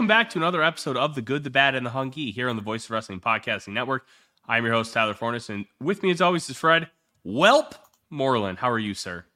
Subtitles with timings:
[0.00, 2.56] Welcome back to another episode of The Good, the Bad, and the Hungee here on
[2.56, 4.06] the Voice of Wrestling Podcasting Network.
[4.48, 6.88] I'm your host, Tyler Fornes, and with me, as always, is Fred
[7.22, 7.74] Welp
[8.08, 8.56] Moreland.
[8.56, 9.26] How are you, sir?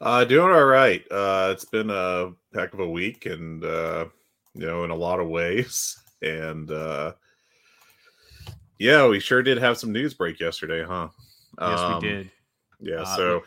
[0.00, 1.04] Uh, doing all right.
[1.10, 4.06] Uh, it's been a heck of a week, and uh,
[4.54, 6.00] you know, in a lot of ways.
[6.22, 7.12] And uh,
[8.78, 11.08] yeah, we sure did have some news break yesterday, huh?
[11.60, 12.30] Yes, Um, we did.
[12.80, 13.02] Yeah.
[13.02, 13.42] Uh, so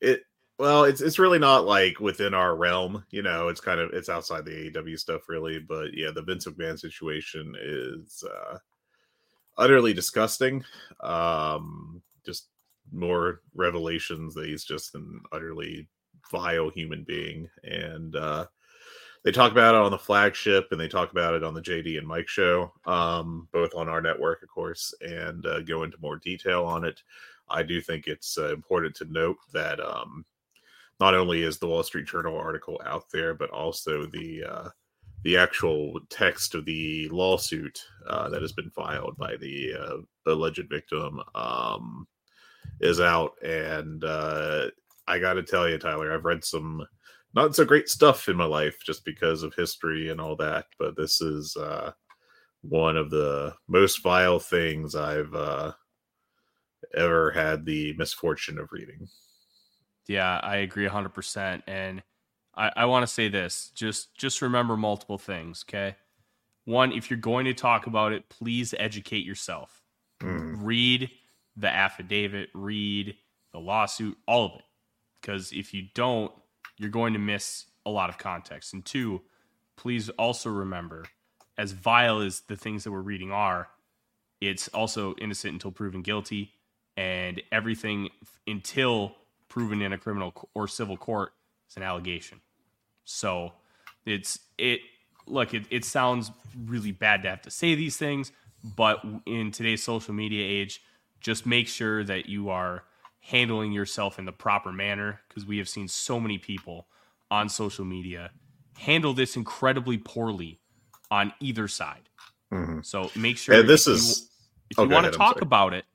[0.00, 0.22] it
[0.58, 3.48] well, it's it's really not like within our realm, you know.
[3.48, 5.60] It's kind of it's outside the AEW stuff, really.
[5.60, 8.58] But yeah, the Vince McMahon situation is uh,
[9.56, 10.64] utterly disgusting.
[11.00, 12.48] Um, just
[12.92, 15.88] more revelations that he's just an utterly
[16.32, 18.46] vile human being, and uh,
[19.24, 21.98] they talk about it on the flagship, and they talk about it on the JD
[21.98, 26.16] and Mike show, um, both on our network, of course, and uh, go into more
[26.16, 27.00] detail on it.
[27.48, 30.24] I do think it's uh, important to note that um,
[31.00, 34.68] not only is the Wall Street Journal article out there, but also the uh,
[35.24, 40.68] the actual text of the lawsuit uh, that has been filed by the uh, alleged
[40.70, 42.06] victim um,
[42.80, 43.32] is out.
[43.42, 44.68] And uh,
[45.06, 46.86] I got to tell you, Tyler, I've read some
[47.34, 50.96] not so great stuff in my life just because of history and all that, but
[50.96, 51.92] this is uh,
[52.62, 55.72] one of the most vile things I've uh,
[56.94, 59.08] ever had the misfortune of reading.
[60.08, 61.62] Yeah, I agree 100%.
[61.66, 62.02] And
[62.56, 65.94] I, I want to say this just just remember multiple things, okay?
[66.64, 69.82] One, if you're going to talk about it, please educate yourself.
[70.20, 70.56] Mm.
[70.60, 71.10] Read
[71.56, 73.14] the affidavit, read
[73.52, 74.64] the lawsuit, all of it.
[75.20, 76.32] Because if you don't,
[76.76, 78.74] you're going to miss a lot of context.
[78.74, 79.22] And two,
[79.76, 81.06] please also remember,
[81.56, 83.68] as vile as the things that we're reading are,
[84.40, 86.52] it's also innocent until proven guilty.
[86.96, 88.10] And everything
[88.46, 89.14] until
[89.48, 91.32] proven in a criminal or civil court
[91.68, 92.40] is an allegation.
[93.04, 93.52] So
[94.06, 94.80] it's it
[95.26, 96.30] look it, it sounds
[96.66, 98.32] really bad to have to say these things,
[98.76, 100.82] but in today's social media age,
[101.20, 102.84] just make sure that you are
[103.20, 106.86] handling yourself in the proper manner because we have seen so many people
[107.30, 108.30] on social media
[108.78, 110.60] handle this incredibly poorly
[111.10, 112.08] on either side.
[112.52, 112.84] Mhm.
[112.84, 114.30] So make sure And this if you- is
[114.70, 115.86] if Oh, you want to talk about it,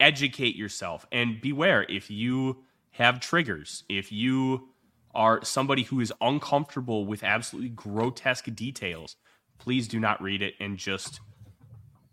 [0.00, 4.68] educate yourself and beware if you have triggers, if you
[5.14, 9.16] are somebody who is uncomfortable with absolutely grotesque details,
[9.58, 11.20] please do not read it and just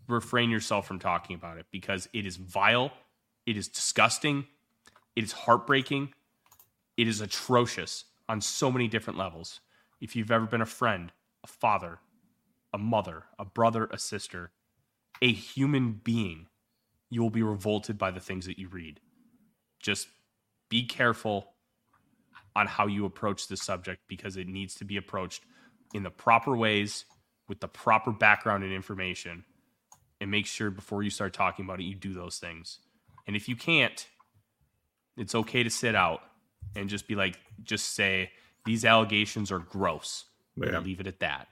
[0.06, 2.90] refrain yourself from talking about it because it is vile,
[3.46, 4.46] it is disgusting,
[5.16, 6.12] it is heartbreaking,
[6.96, 9.60] it is atrocious on so many different levels.
[10.00, 11.12] If you've ever been a friend,
[11.42, 11.98] a father,
[12.72, 14.50] a mother, a brother, a sister,
[15.22, 16.46] a human being,
[17.10, 19.00] you will be revolted by the things that you read.
[19.80, 20.08] Just
[20.68, 21.52] be careful
[22.54, 25.44] on how you approach this subject because it needs to be approached
[25.94, 27.04] in the proper ways
[27.48, 29.44] with the proper background and information.
[30.20, 32.80] And make sure before you start talking about it, you do those things.
[33.26, 34.06] And if you can't,
[35.16, 36.20] it's okay to sit out
[36.74, 38.30] and just be like, just say,
[38.64, 40.24] these allegations are gross.
[40.56, 40.74] Yeah.
[40.74, 41.48] And leave it at that.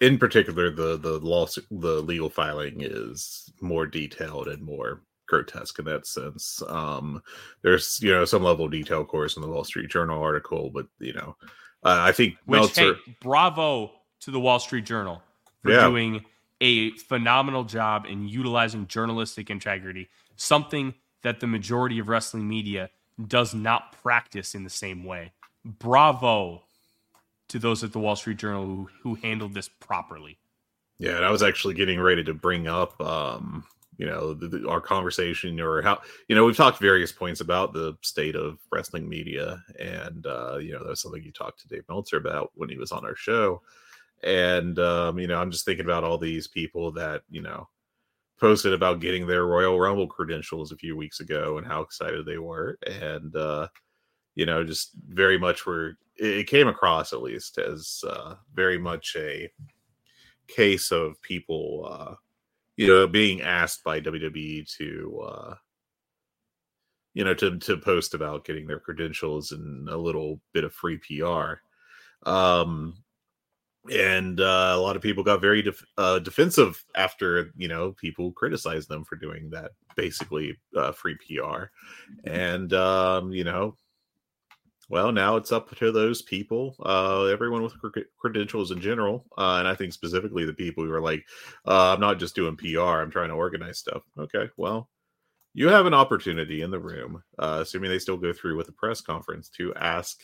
[0.00, 5.84] In particular the the lawsuit the legal filing is more detailed and more grotesque in
[5.84, 7.20] that sense um
[7.62, 10.70] there's you know some level of detail of course in the wall street journal article
[10.72, 11.36] but you know
[11.84, 15.22] uh, i think Which, Meltzer, hey, bravo to the Wall Street Journal
[15.62, 15.88] for Yeah.
[15.88, 16.24] doing
[16.60, 22.90] a phenomenal job in utilizing journalistic integrity, something that the majority of wrestling media
[23.26, 25.32] does not practice in the same way.
[25.64, 26.64] Bravo
[27.48, 30.38] to those at the Wall Street Journal who, who handled this properly.
[30.98, 33.64] yeah and i was actually getting ready to bring up um
[33.98, 35.98] you know the, the- our conversation or how
[36.28, 40.72] you know we've talked various points about the state of wrestling media and uh you
[40.72, 43.60] know that's something you talked to dave meltzer about when he was on our show
[44.22, 47.68] and um you know i'm just thinking about all these people that you know
[48.40, 52.38] posted about getting their Royal Rumble credentials a few weeks ago and how excited they
[52.38, 53.66] were, and uh,
[54.38, 59.16] you know, just very much were it came across at least as uh, very much
[59.18, 59.50] a
[60.46, 62.14] case of people, uh,
[62.76, 65.20] you know, being asked by WWE to.
[65.28, 65.54] Uh,
[67.14, 70.98] you know, to to post about getting their credentials and a little bit of free
[70.98, 71.54] PR.
[72.30, 72.94] Um,
[73.90, 78.30] and uh, a lot of people got very def- uh, defensive after you know people
[78.32, 81.64] criticized them for doing that basically uh, free pr
[82.24, 83.74] and um, you know
[84.88, 87.74] well now it's up to those people uh, everyone with
[88.18, 91.24] credentials in general uh, and i think specifically the people who are like
[91.66, 94.88] uh, i'm not just doing pr i'm trying to organize stuff okay well
[95.54, 99.00] you have an opportunity in the room assuming they still go through with the press
[99.00, 100.20] conference to ask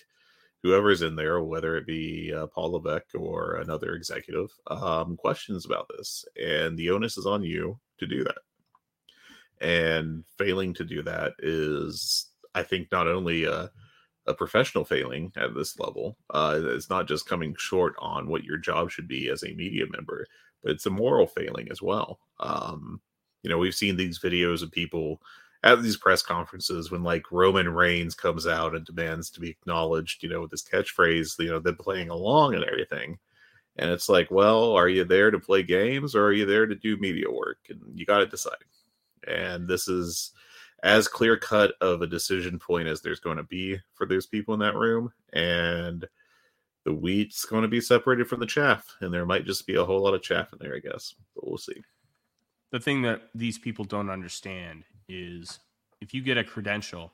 [0.64, 5.86] whoever's in there, whether it be uh, Paul Levesque or another executive, um, questions about
[5.94, 6.24] this.
[6.42, 8.38] And the onus is on you to do that.
[9.60, 13.70] And failing to do that is, I think, not only a,
[14.26, 18.56] a professional failing at this level, uh, it's not just coming short on what your
[18.56, 20.26] job should be as a media member,
[20.62, 22.18] but it's a moral failing as well.
[22.40, 23.00] Um,
[23.42, 25.20] you know, we've seen these videos of people
[25.62, 30.22] at these press conferences when like Roman Reigns comes out and demands to be acknowledged,
[30.22, 33.18] you know, with this catchphrase, you know, they're playing along and everything.
[33.76, 36.74] And it's like, well, are you there to play games or are you there to
[36.74, 37.58] do media work?
[37.70, 38.52] And you got to decide.
[39.26, 40.32] And this is
[40.84, 44.52] as clear cut of a decision point as there's going to be for those people
[44.52, 45.10] in that room.
[45.32, 46.06] And
[46.84, 48.86] the wheat's going to be separated from the chaff.
[49.00, 51.14] And there might just be a whole lot of chaff in there, I guess.
[51.34, 51.82] But we'll see.
[52.70, 55.58] The thing that these people don't understand is
[56.02, 57.12] if you get a credential,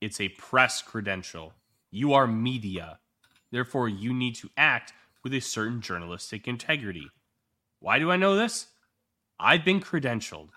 [0.00, 1.52] it's a press credential.
[1.90, 2.98] You are media.
[3.50, 7.10] Therefore, you need to act with a certain journalistic integrity.
[7.80, 8.68] Why do I know this?
[9.38, 10.48] I've been credentialed.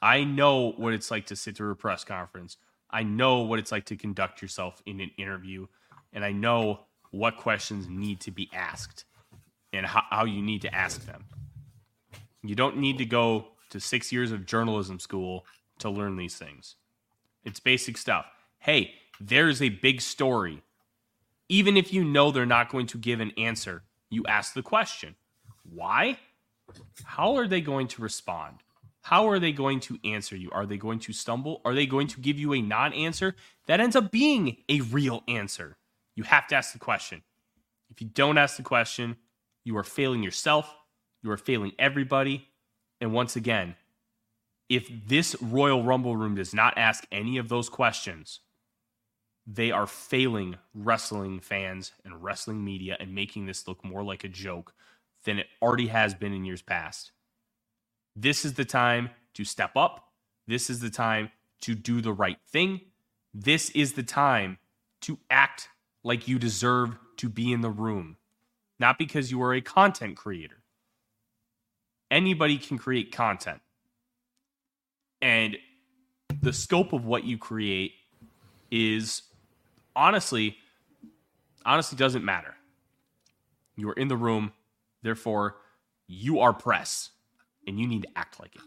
[0.00, 2.56] I know what it's like to sit through a press conference.
[2.90, 5.66] I know what it's like to conduct yourself in an interview.
[6.12, 6.80] And I know
[7.10, 9.04] what questions need to be asked
[9.72, 11.24] and how, how you need to ask them.
[12.42, 15.44] You don't need to go to six years of journalism school
[15.80, 16.76] to learn these things.
[17.44, 18.26] It's basic stuff.
[18.58, 20.62] Hey, there's a big story.
[21.48, 25.16] Even if you know they're not going to give an answer, you ask the question.
[25.70, 26.18] Why?
[27.04, 28.56] How are they going to respond?
[29.08, 30.50] How are they going to answer you?
[30.52, 31.62] Are they going to stumble?
[31.64, 33.34] Are they going to give you a non answer
[33.64, 35.78] that ends up being a real answer?
[36.14, 37.22] You have to ask the question.
[37.88, 39.16] If you don't ask the question,
[39.64, 40.76] you are failing yourself,
[41.22, 42.48] you are failing everybody.
[43.00, 43.76] And once again,
[44.68, 48.40] if this Royal Rumble room does not ask any of those questions,
[49.46, 54.28] they are failing wrestling fans and wrestling media and making this look more like a
[54.28, 54.74] joke
[55.24, 57.12] than it already has been in years past.
[58.20, 60.08] This is the time to step up.
[60.48, 61.30] This is the time
[61.60, 62.80] to do the right thing.
[63.32, 64.58] This is the time
[65.02, 65.68] to act
[66.02, 68.16] like you deserve to be in the room,
[68.80, 70.64] not because you are a content creator.
[72.10, 73.60] Anybody can create content.
[75.22, 75.56] And
[76.42, 77.92] the scope of what you create
[78.72, 79.22] is
[79.94, 80.56] honestly,
[81.64, 82.56] honestly doesn't matter.
[83.76, 84.52] You are in the room,
[85.04, 85.58] therefore,
[86.08, 87.10] you are press
[87.68, 88.62] and you need to act like it.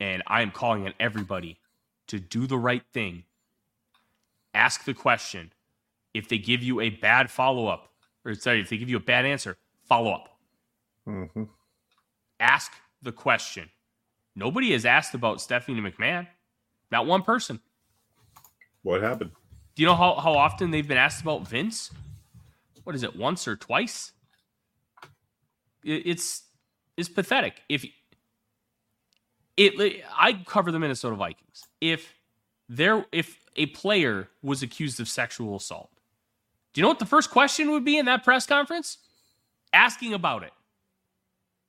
[0.00, 1.58] And I am calling on everybody
[2.08, 3.24] to do the right thing.
[4.54, 5.52] Ask the question.
[6.14, 7.90] If they give you a bad follow up,
[8.24, 10.38] or sorry, if they give you a bad answer, follow up.
[11.06, 11.44] Mm-hmm.
[12.40, 13.68] Ask the question.
[14.34, 16.26] Nobody has asked about Stephanie McMahon.
[16.90, 17.60] Not one person.
[18.82, 19.30] What happened?
[19.74, 21.90] Do you know how, how often they've been asked about Vince?
[22.84, 24.12] What is it, once or twice?
[25.82, 26.43] It, it's
[26.96, 27.62] it's pathetic.
[27.68, 27.84] If
[29.56, 31.64] it, I cover the Minnesota Vikings.
[31.80, 32.14] If
[32.68, 35.90] there, if a player was accused of sexual assault,
[36.72, 38.98] do you know what the first question would be in that press conference?
[39.72, 40.52] Asking about it.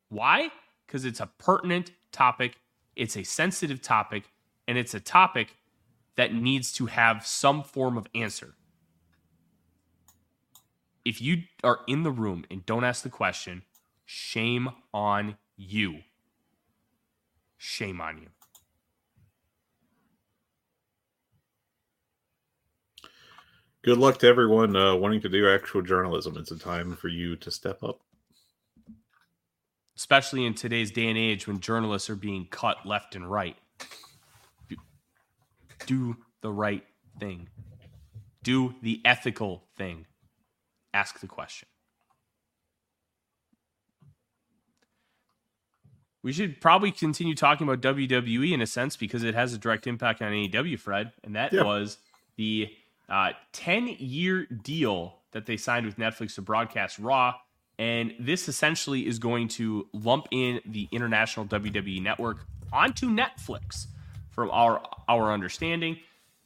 [0.09, 0.49] Why?
[0.85, 2.57] Because it's a pertinent topic,
[2.95, 4.23] it's a sensitive topic,
[4.67, 5.55] and it's a topic
[6.15, 8.55] that needs to have some form of answer.
[11.03, 13.63] If you are in the room and don't ask the question,
[14.05, 15.99] shame on you.
[17.57, 18.27] Shame on you.
[23.81, 26.37] Good luck to everyone uh, wanting to do actual journalism.
[26.37, 27.99] It's a time for you to step up
[29.97, 33.55] especially in today's day and age when journalists are being cut left and right.
[35.85, 36.83] Do the right
[37.19, 37.47] thing,
[38.43, 40.05] do the ethical thing,
[40.93, 41.67] ask the question.
[46.25, 49.85] We should probably continue talking about WWE in a sense because it has a direct
[49.85, 51.61] impact on AEW, Fred, and that Yeah.
[51.63, 51.99] was
[52.35, 52.73] the
[53.07, 57.35] uh, 10 year deal that they signed with Netflix to broadcast Raw.
[57.77, 63.85] And this essentially is going to lump in the international WWE network onto Netflix,
[64.31, 65.99] from our our understanding.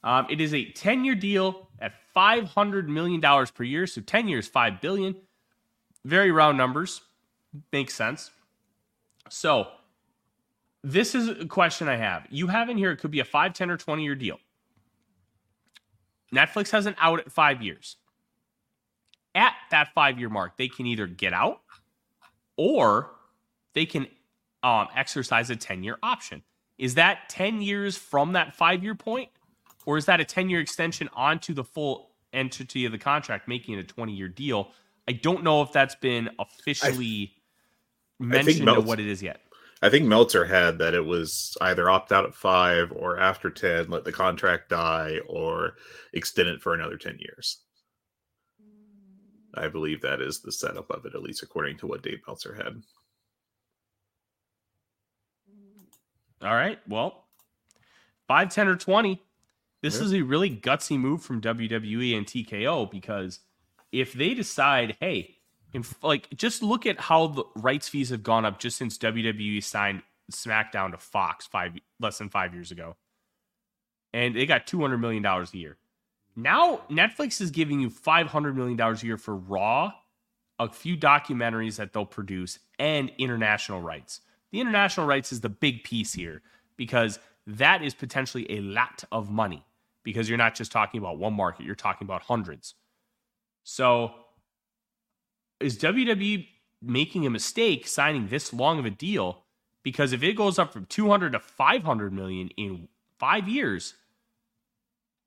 [0.03, 3.87] Um, it is a 10 year deal at $500 million per year.
[3.87, 5.15] So 10 years, 5 billion.
[6.03, 6.99] Very round numbers.
[7.71, 8.31] Makes sense.
[9.29, 9.67] So,
[10.83, 12.25] this is a question I have.
[12.29, 14.39] You have in here, it could be a 5, 10, or 20 year deal.
[16.33, 17.97] Netflix has an out at five years.
[19.35, 21.61] At that five year mark, they can either get out
[22.57, 23.11] or
[23.73, 24.07] they can
[24.63, 26.43] um, exercise a 10 year option.
[26.77, 29.29] Is that 10 years from that five year point?
[29.85, 33.75] Or is that a 10 year extension onto the full entity of the contract, making
[33.75, 34.71] it a 20 year deal?
[35.07, 37.33] I don't know if that's been officially
[38.19, 39.41] mentioned of Meltz- what it is yet.
[39.81, 43.89] I think Meltzer had that it was either opt out at five or after 10,
[43.89, 45.77] let the contract die or
[46.13, 47.61] extend it for another 10 years.
[49.55, 52.53] I believe that is the setup of it, at least according to what Dave Meltzer
[52.55, 52.83] had.
[56.41, 56.79] All right.
[56.87, 57.25] Well,
[58.27, 59.21] 5, 10, or 20.
[59.81, 60.03] This Yeah.
[60.03, 63.39] is a really gutsy move from WWE and TKO because
[63.91, 65.38] if they decide, hey,
[65.73, 69.63] in, like just look at how the rights fees have gone up just since WWE
[69.63, 72.95] signed SmackDown to Fox five less than five years ago,
[74.13, 75.77] and they got two hundred million dollars a year.
[76.35, 79.91] Now Netflix is giving you five hundred million dollars a year for Raw,
[80.57, 84.21] a few documentaries that they'll produce, and international rights.
[84.51, 86.41] The international rights is the big piece here
[86.77, 89.63] because that is potentially a lot of money
[90.03, 92.75] because you're not just talking about one market, you're talking about hundreds.
[93.63, 94.13] So
[95.59, 96.47] is WWE
[96.81, 99.43] making a mistake signing this long of a deal?
[99.83, 102.87] Because if it goes up from 200 to 500 million in
[103.17, 103.95] five years,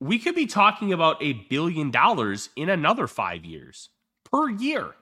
[0.01, 3.91] we could be talking about a billion dollars in another five years
[4.25, 4.95] per year.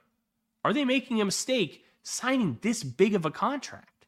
[0.65, 4.07] Are they making a mistake signing this big of a contract?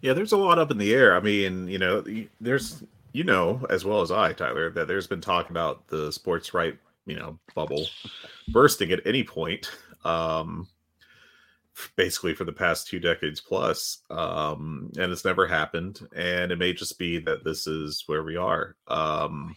[0.00, 1.14] Yeah, there's a lot up in the air.
[1.14, 2.04] I mean, you know,
[2.40, 6.54] there's, you know, as well as I, Tyler, that there's been talk about the sports
[6.54, 6.78] right,
[7.10, 7.86] you know, bubble
[8.48, 9.70] bursting at any point.
[10.04, 10.68] Um,
[11.96, 16.72] basically for the past two decades plus um and it's never happened and it may
[16.72, 19.56] just be that this is where we are um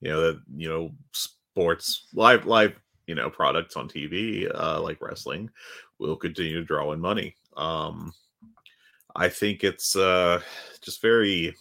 [0.00, 2.74] you know that you know sports live live
[3.06, 5.50] you know products on tv uh like wrestling
[5.98, 8.12] will continue to draw in money um
[9.14, 10.40] i think it's uh
[10.80, 11.54] just very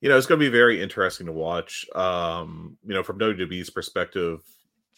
[0.00, 3.70] you know it's going to be very interesting to watch um you know from wwe's
[3.70, 4.40] perspective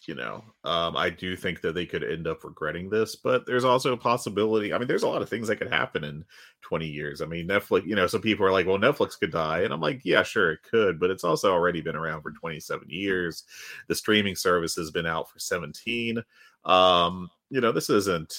[0.06, 3.64] you know um i do think that they could end up regretting this but there's
[3.64, 6.24] also a possibility i mean there's a lot of things that could happen in
[6.62, 7.20] 20 years.
[7.20, 9.80] I mean netflix you know some people are like well netflix could die and i'm
[9.80, 13.44] like yeah sure it could but it's also already been around for 27 years.
[13.88, 16.22] The streaming service has been out for 17
[16.64, 18.34] um you know this isn't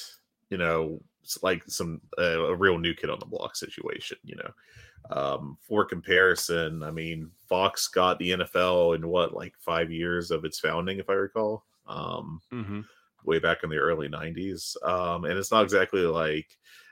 [0.49, 1.01] you know
[1.41, 4.49] like some uh, a real new kid on the block situation you know
[5.11, 10.43] um, for comparison, I mean, Fox got the NFL in what, like five years of
[10.43, 12.81] its founding, if I recall, um, Mm-hmm.
[13.23, 14.75] way back in the early 90s.
[14.85, 16.47] Um, and it's not exactly like,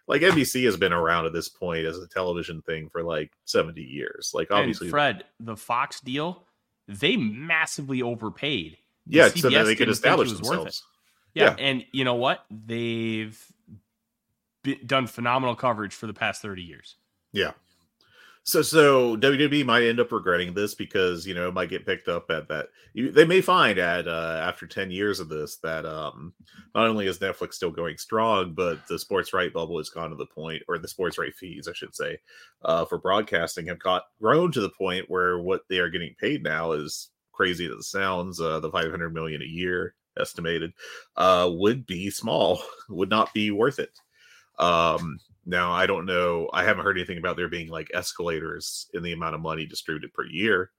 [0.08, 3.82] like NBC has been around at this point as a television thing for like 70
[3.82, 4.32] years.
[4.34, 6.46] Like, obviously, and Fred, the Fox deal,
[6.88, 8.78] they massively overpaid.
[9.06, 10.56] yeah, CBS so that they could establish it was worth it.
[10.64, 10.84] themselves.
[11.34, 11.56] Yeah, Yeah.
[11.60, 12.46] and you know what?
[12.50, 13.38] They've
[14.76, 16.96] done phenomenal coverage for the past 30 years.
[17.32, 17.52] Yeah.
[18.48, 22.08] So so WWE might end up regretting this because you know it might get picked
[22.08, 22.68] up at that.
[22.96, 26.34] They may find at uh, after ten years of this that um,
[26.74, 30.16] not only is Netflix still going strong, but the sports right bubble has gone to
[30.16, 32.20] the point, or the sports right fees, I should say,
[32.64, 36.42] uh, for broadcasting have got grown to the point where what they are getting paid
[36.42, 38.40] now is crazy as it sounds.
[38.40, 40.72] Uh, the five hundred million a year estimated
[41.18, 44.00] uh, would be small, would not be worth it.
[44.60, 46.50] Um, now I don't know.
[46.54, 50.14] I haven't heard anything about there being like escalators in the amount of money distributed
[50.14, 50.72] per year,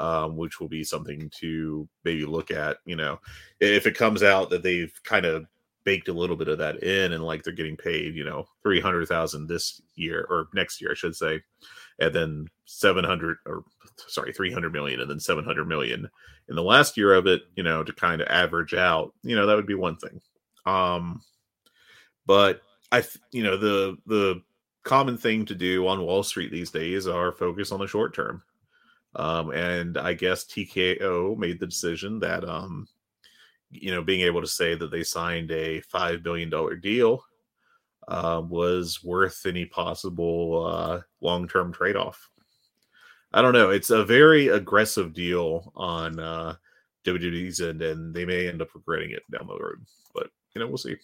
[0.00, 2.78] um, which will be something to maybe look at.
[2.84, 3.20] You know,
[3.60, 5.46] if it comes out that they've kind of
[5.84, 8.80] baked a little bit of that in and like they're getting paid, you know, three
[8.80, 11.40] hundred thousand this year or next year, I should say,
[11.98, 13.62] and then seven hundred or
[14.08, 16.08] sorry, three hundred million, and then seven hundred million
[16.48, 17.42] in the last year of it.
[17.54, 19.14] You know, to kind of average out.
[19.22, 20.20] You know, that would be one thing.
[20.66, 21.22] Um,
[22.26, 24.42] but I, you know, the the
[24.84, 28.42] common thing to do on Wall Street these days are focus on the short term.
[29.14, 32.86] Um, and I guess TKO made the decision that, um,
[33.70, 37.22] you know, being able to say that they signed a five billion dollar deal
[38.06, 42.30] uh, was worth any possible uh, long term trade off.
[43.32, 43.70] I don't know.
[43.70, 46.54] It's a very aggressive deal on uh,
[47.04, 49.84] WWE's end, and they may end up regretting it down the road.
[50.14, 50.96] But you know, we'll see.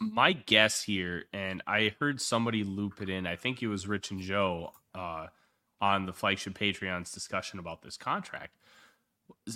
[0.00, 3.26] My guess here, and I heard somebody loop it in.
[3.26, 5.28] I think it was Rich and Joe uh,
[5.80, 8.56] on the flagship Patreon's discussion about this contract.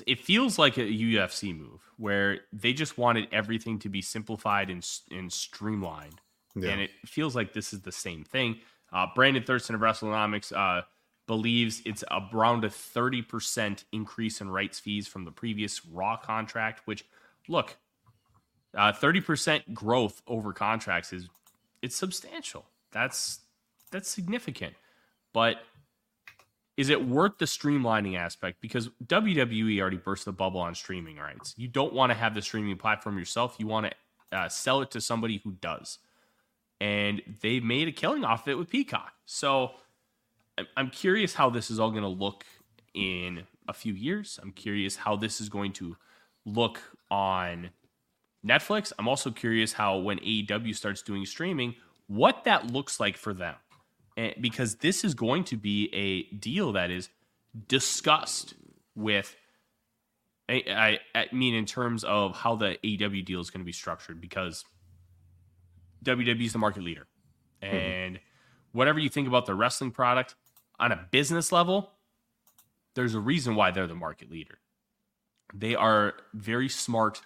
[0.06, 4.88] It feels like a UFC move where they just wanted everything to be simplified and,
[5.10, 6.20] and streamlined,
[6.54, 6.70] yeah.
[6.70, 8.60] and it feels like this is the same thing.
[8.92, 10.82] Uh, Brandon Thurston of WrestleNomics uh,
[11.26, 17.04] believes it's around a 30% increase in rights fees from the previous Raw contract, which,
[17.48, 17.76] look,
[18.76, 21.28] uh, 30% growth over contracts is
[21.82, 22.64] it's substantial.
[22.92, 23.40] That's
[23.90, 24.74] that's significant.
[25.32, 25.56] But
[26.76, 28.60] is it worth the streamlining aspect?
[28.60, 31.54] Because WWE already burst the bubble on streaming rights.
[31.56, 33.56] You don't want to have the streaming platform yourself.
[33.58, 35.98] You want to uh, sell it to somebody who does.
[36.80, 39.12] And they made a killing off of it with Peacock.
[39.26, 39.72] So
[40.76, 42.44] I'm curious how this is all going to look
[42.94, 44.38] in a few years.
[44.42, 45.96] I'm curious how this is going to
[46.44, 47.70] look on
[48.46, 48.92] Netflix.
[48.98, 51.74] I'm also curious how when AEW starts doing streaming,
[52.06, 53.54] what that looks like for them.
[54.16, 57.08] And because this is going to be a deal that is
[57.68, 58.54] discussed
[58.94, 59.36] with
[60.50, 64.18] I, I, mean in terms of how the AEW deal is going to be structured
[64.18, 64.64] because
[66.04, 67.06] WWE is the market leader.
[67.62, 67.76] Mm-hmm.
[67.76, 68.78] And mm-hmm.
[68.78, 70.36] whatever you think about the wrestling product,
[70.80, 71.90] on a business level,
[72.94, 74.58] there's a reason why they're the market leader.
[75.54, 77.20] They are very smart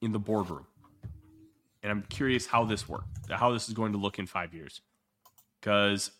[0.00, 0.66] in the boardroom.
[1.82, 4.80] And I'm curious how this works, how this is going to look in five years.
[5.60, 6.10] Because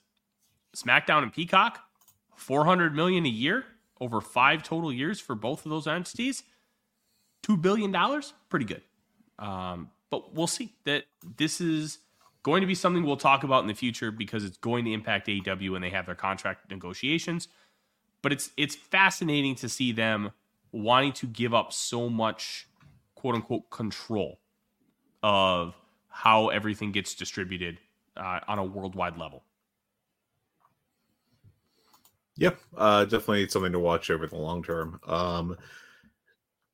[0.77, 1.81] SmackDown and Peacock,
[2.37, 3.65] 400 million a year
[4.01, 6.45] over five total years for both of those entities,
[7.43, 7.95] $2 billion,
[8.49, 8.83] pretty good.
[9.39, 11.05] Um, but we'll see that
[11.37, 11.99] this is
[12.43, 15.29] going to be something we'll talk about in the future because it's going to impact
[15.29, 17.49] AEW when they have their contract negotiations.
[18.23, 20.33] But it's it's fascinating to see them
[20.73, 22.67] wanting to give up so much
[23.19, 24.39] quote unquote control
[25.23, 25.75] of
[26.09, 27.79] how everything gets distributed
[28.17, 29.43] uh, on a worldwide level.
[32.37, 35.01] Yep, uh, definitely something to watch over the long term.
[35.07, 35.57] Um,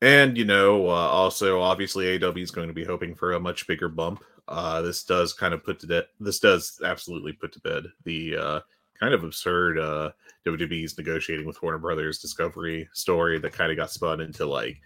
[0.01, 3.65] and you know, uh, also obviously AW is going to be hoping for a much
[3.65, 6.05] bigger bump uh, this does kind of put to bed.
[6.19, 8.59] This does absolutely put to bed the uh,
[8.99, 10.11] kind of absurd uh,
[10.45, 14.79] WWE's negotiating with Warner Brothers Discovery story that kind of got spun into like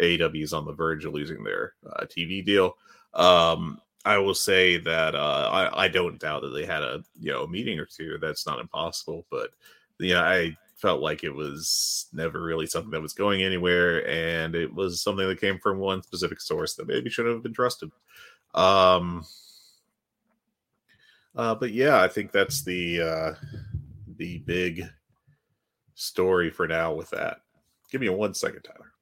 [0.00, 2.76] AEW's on the verge of losing their uh, TV deal.
[3.14, 7.32] Um, I will say that uh, I, I don't doubt that they had a you
[7.32, 8.18] know a meeting or two.
[8.20, 9.50] That's not impossible, but
[9.98, 14.72] yeah, I felt like it was never really something that was going anywhere, and it
[14.72, 17.90] was something that came from one specific source that maybe shouldn't have been trusted.
[18.54, 19.24] Um,
[21.34, 23.34] uh, but yeah, I think that's the uh,
[24.16, 24.88] the big
[25.94, 27.38] story for now with that.
[27.90, 28.92] Give me one second, Tyler.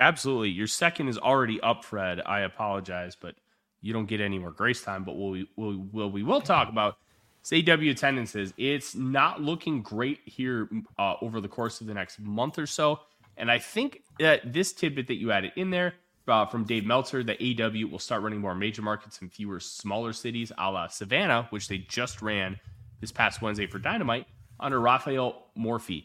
[0.00, 0.48] Absolutely.
[0.48, 2.20] Your second is already up, Fred.
[2.24, 3.34] I apologize, but
[3.82, 5.04] you don't get any more grace time.
[5.04, 6.96] But what we will we'll, we will talk about
[7.44, 8.54] is AW attendances.
[8.56, 13.00] It's not looking great here uh, over the course of the next month or so.
[13.36, 15.94] And I think that this tidbit that you added in there
[16.28, 20.12] uh, from Dave Meltzer that AW will start running more major markets and fewer smaller
[20.12, 22.58] cities, a la Savannah, which they just ran
[23.00, 24.26] this past Wednesday for Dynamite
[24.58, 26.04] under Rafael Morffi.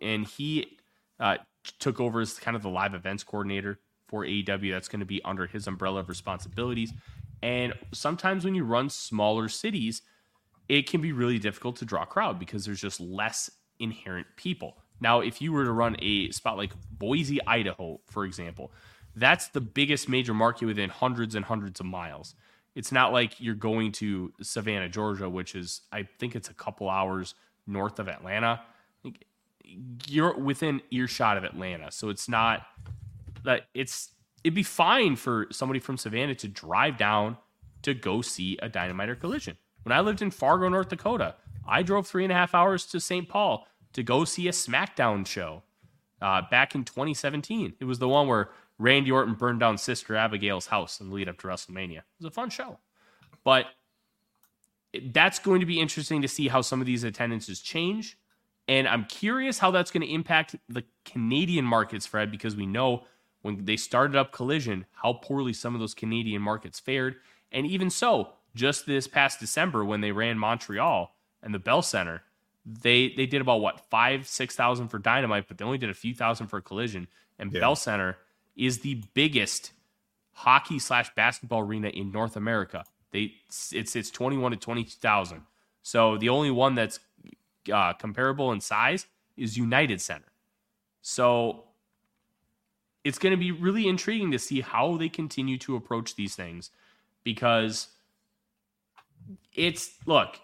[0.00, 0.78] And he
[1.18, 1.38] uh,
[1.78, 4.72] took over as kind of the live events coordinator for AEW.
[4.72, 6.92] That's going to be under his umbrella of responsibilities.
[7.42, 10.02] And sometimes when you run smaller cities,
[10.68, 14.78] it can be really difficult to draw a crowd because there's just less inherent people.
[15.00, 18.72] Now, if you were to run a spot like Boise, Idaho, for example,
[19.16, 22.34] that's the biggest major market within hundreds and hundreds of miles.
[22.74, 26.88] It's not like you're going to Savannah, Georgia, which is, I think it's a couple
[26.88, 27.34] hours
[27.66, 28.62] north of Atlanta.
[30.06, 31.90] You're within earshot of Atlanta.
[31.90, 32.66] So it's not
[33.44, 34.10] that it's,
[34.42, 37.36] it'd be fine for somebody from Savannah to drive down
[37.82, 39.56] to go see a dynamite or collision.
[39.82, 41.34] When I lived in Fargo, North Dakota,
[41.66, 43.28] I drove three and a half hours to St.
[43.28, 45.62] Paul to go see a SmackDown show
[46.20, 47.74] uh, back in 2017.
[47.78, 51.28] It was the one where Randy Orton burned down Sister Abigail's house in the lead
[51.28, 51.98] up to WrestleMania.
[51.98, 52.78] It was a fun show.
[53.44, 53.66] But
[55.12, 58.18] that's going to be interesting to see how some of these attendances change.
[58.66, 63.04] And I'm curious how that's going to impact the Canadian markets, Fred, because we know
[63.42, 67.16] when they started up Collision, how poorly some of those Canadian markets fared.
[67.52, 72.22] And even so, just this past December when they ran Montreal and the Bell Center,
[72.64, 75.94] they they did about what five six thousand for Dynamite, but they only did a
[75.94, 77.06] few thousand for Collision.
[77.38, 77.60] And yeah.
[77.60, 78.16] Bell Center
[78.56, 79.72] is the biggest
[80.32, 82.84] hockey slash basketball arena in North America.
[83.10, 85.42] They it's it's 21 to 22,000.
[85.82, 86.98] So the only one that's
[87.72, 90.32] uh, comparable in size is United Center.
[91.02, 91.64] So
[93.04, 96.70] it's going to be really intriguing to see how they continue to approach these things
[97.22, 97.88] because
[99.54, 100.40] it's look,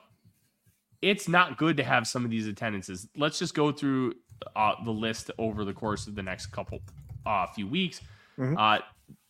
[1.02, 3.08] it's not good to have some of these attendances.
[3.16, 4.14] Let's just go through
[4.54, 6.80] uh, the list over the course of the next couple
[7.24, 8.00] uh, few weeks.
[8.38, 8.56] Mm-hmm.
[8.56, 8.78] Uh,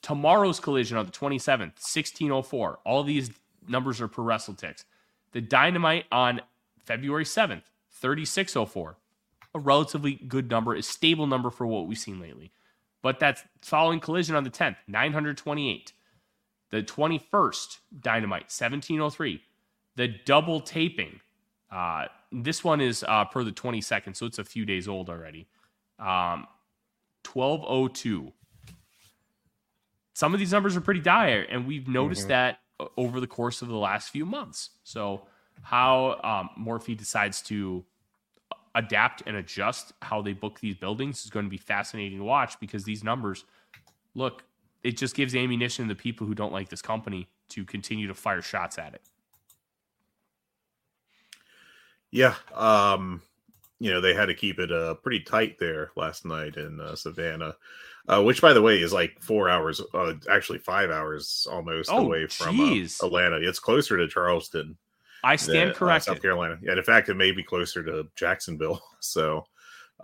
[0.03, 2.81] tomorrow's collision on the 27th, 1604.
[2.85, 3.31] All these
[3.68, 4.85] numbers are per WrestleTix.
[5.33, 6.40] The Dynamite on
[6.85, 7.62] February 7th,
[8.00, 8.96] 3604.
[9.54, 12.52] A relatively good number, a stable number for what we've seen lately.
[13.02, 15.92] But that's following collision on the 10th, 928.
[16.70, 19.42] The 21st, Dynamite, 1703.
[19.96, 21.20] The double taping,
[21.70, 25.48] uh, this one is uh, per the 22nd, so it's a few days old already.
[25.98, 26.46] Um,
[27.30, 28.32] 1202.
[30.14, 32.30] Some of these numbers are pretty dire, and we've noticed mm-hmm.
[32.30, 32.58] that
[32.96, 34.70] over the course of the last few months.
[34.84, 35.22] So,
[35.62, 37.85] how um, Morffi decides to
[38.75, 42.59] adapt and adjust how they book these buildings is going to be fascinating to watch
[42.61, 43.44] because these numbers
[44.14, 44.44] look,
[44.83, 48.14] it just gives ammunition to the people who don't like this company to continue to
[48.14, 49.03] fire shots at it.
[52.11, 52.35] Yeah.
[52.55, 53.23] Um,
[53.79, 56.94] you know, they had to keep it uh, pretty tight there last night in uh,
[56.94, 57.57] Savannah,
[58.09, 61.99] uh, which, by the way, is like four hours, uh, actually five hours almost oh,
[61.99, 63.37] away from uh, Atlanta.
[63.40, 64.77] It's closer to Charleston.
[65.22, 66.11] I stand than, corrected.
[66.11, 66.59] Uh, South Carolina.
[66.62, 68.83] Yeah, in fact, it may be closer to Jacksonville.
[69.02, 69.46] So,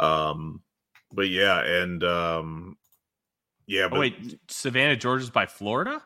[0.00, 0.62] um,
[1.12, 2.79] but yeah, and um,
[3.66, 3.85] yeah.
[3.85, 6.02] Oh, but, wait, Savannah, Georgia's by Florida.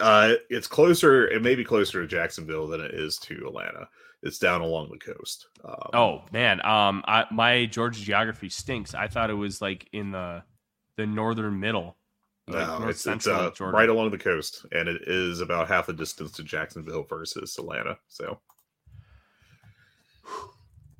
[0.00, 1.28] Uh, it's closer.
[1.28, 3.86] It may be closer to Jacksonville than it is to Atlanta.
[4.22, 5.48] It's down along the coast.
[5.62, 8.94] Um, oh man, um, I, my Georgia geography stinks.
[8.94, 10.42] I thought it was like in the
[10.96, 11.98] the northern middle.
[12.46, 15.94] Like no, it's, it's uh, right along the coast, and it is about half the
[15.94, 17.96] distance to Jacksonville versus Atlanta.
[18.08, 18.38] So,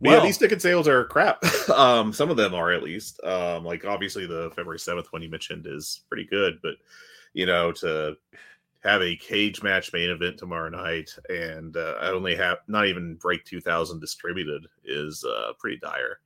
[0.00, 1.44] well, yeah, these ticket sales are crap.
[1.68, 3.22] um, some of them are at least.
[3.24, 6.76] Um, like obviously the February seventh one you mentioned is pretty good, but
[7.34, 8.16] you know to
[8.82, 13.16] have a cage match main event tomorrow night, and uh, I only have not even
[13.16, 16.20] break two thousand distributed is uh, pretty dire.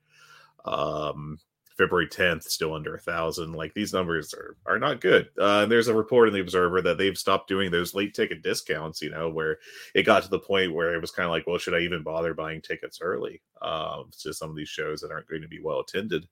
[0.64, 1.38] Um,
[1.78, 3.52] February 10th, still under a thousand.
[3.52, 5.30] Like these numbers are, are not good.
[5.38, 8.42] Uh, and there's a report in the Observer that they've stopped doing those late ticket
[8.42, 9.58] discounts, you know, where
[9.94, 12.02] it got to the point where it was kind of like, well, should I even
[12.02, 15.60] bother buying tickets early um, to some of these shows that aren't going to be
[15.62, 16.26] well attended?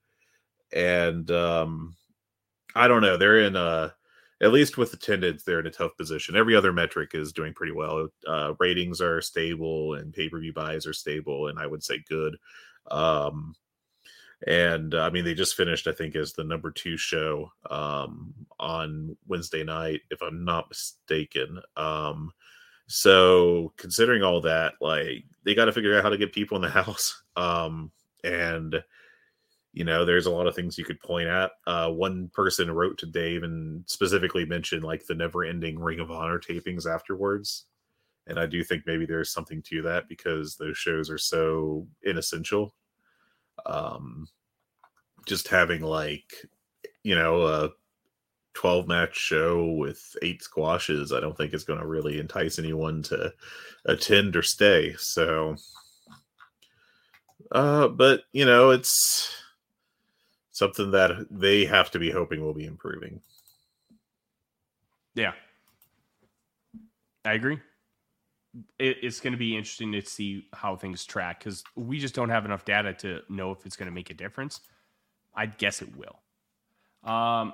[0.72, 1.94] And um,
[2.74, 3.16] I don't know.
[3.16, 3.94] They're in a,
[4.42, 6.36] at least with attendance, they're in a tough position.
[6.36, 8.08] Every other metric is doing pretty well.
[8.26, 12.02] Uh, ratings are stable and pay per view buys are stable, and I would say
[12.08, 12.36] good.
[12.90, 13.54] Um,
[14.46, 18.34] and uh, I mean, they just finished, I think, as the number two show um,
[18.60, 21.60] on Wednesday night, if I'm not mistaken.
[21.76, 22.32] Um,
[22.86, 26.62] so, considering all that, like they got to figure out how to get people in
[26.62, 27.22] the house.
[27.34, 27.90] Um,
[28.24, 28.82] and
[29.72, 31.50] you know, there's a lot of things you could point at.
[31.66, 36.38] Uh, one person wrote to Dave and specifically mentioned like the never-ending Ring of Honor
[36.38, 37.66] tapings afterwards.
[38.26, 42.74] And I do think maybe there's something to that because those shows are so inessential
[43.64, 44.28] um,
[45.26, 46.46] just having like
[47.02, 47.70] you know a
[48.54, 53.02] 12 match show with eight squashes i don't think is going to really entice anyone
[53.02, 53.32] to
[53.84, 55.54] attend or stay so
[57.52, 59.36] uh but you know it's
[60.56, 63.20] something that they have to be hoping will be improving.
[65.14, 65.32] Yeah.
[67.26, 67.58] I agree
[68.78, 72.30] it, it's going to be interesting to see how things track because we just don't
[72.30, 74.60] have enough data to know if it's going to make a difference.
[75.34, 77.10] I guess it will.
[77.10, 77.52] Um,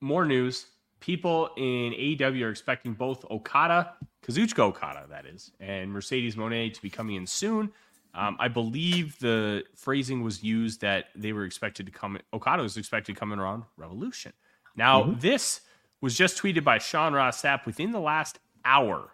[0.00, 0.66] more news.
[1.00, 3.94] People in AEW are expecting both Okada,
[4.24, 7.72] Kazuchika Okada, that is, and Mercedes Mone to be coming in soon.
[8.14, 12.18] Um, I believe the phrasing was used that they were expected to come.
[12.32, 14.32] Okada was expected to come in around Revolution.
[14.76, 15.18] Now, mm-hmm.
[15.18, 15.62] this
[16.00, 19.10] was just tweeted by Sean Ross Sapp within the last hour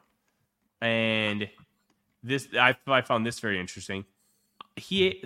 [0.80, 1.48] and
[2.22, 4.04] this I, I found this very interesting.
[4.76, 5.22] He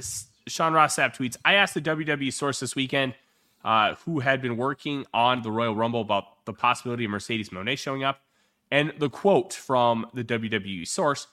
[0.47, 3.15] Sean Ross Sapp tweets, I asked the WWE source this weekend
[3.65, 7.77] uh, who had been working on the Royal Rumble about the possibility of Mercedes Mone
[7.77, 8.21] showing up.
[8.71, 11.27] And the quote from the WWE source,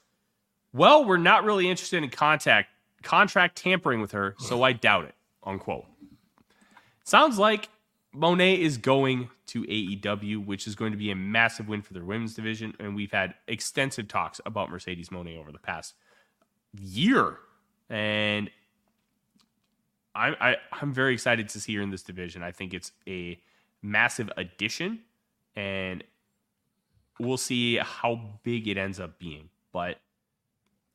[0.74, 2.70] well, we're not really interested in contact
[3.02, 5.16] contract tampering with her, so I doubt it.
[5.44, 5.86] Unquote.
[7.06, 7.70] Sounds like
[8.14, 12.04] Mone is going to AEW, which is going to be a massive win for their
[12.04, 12.74] women's division.
[12.80, 15.96] And we've had extensive talks about Mercedes Mone over the past
[16.80, 17.38] year.
[17.90, 18.50] And
[20.16, 22.44] I, I, I'm very excited to see her in this division.
[22.44, 23.40] I think it's a
[23.82, 25.00] massive addition.
[25.56, 26.04] And
[27.20, 29.50] we'll see how big it ends up being.
[29.72, 29.98] But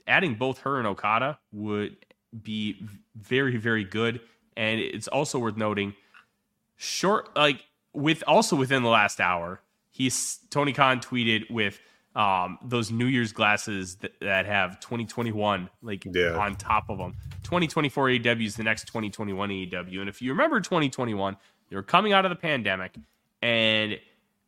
[0.06, 1.96] adding both her and Okada would
[2.42, 2.86] be
[3.16, 4.20] very, very good.
[4.56, 5.94] And it's also worth noting,
[6.76, 7.64] short like
[7.94, 11.80] with also within the last hour, he's Tony Khan tweeted with
[12.14, 16.36] um, those New Year's glasses that, that have 2021 like Yeah.
[16.36, 17.14] on top of them.
[17.42, 20.00] 2024 AEW is the next 2021 AEW.
[20.00, 21.36] And if you remember 2021,
[21.70, 22.94] they were coming out of the pandemic
[23.42, 23.98] and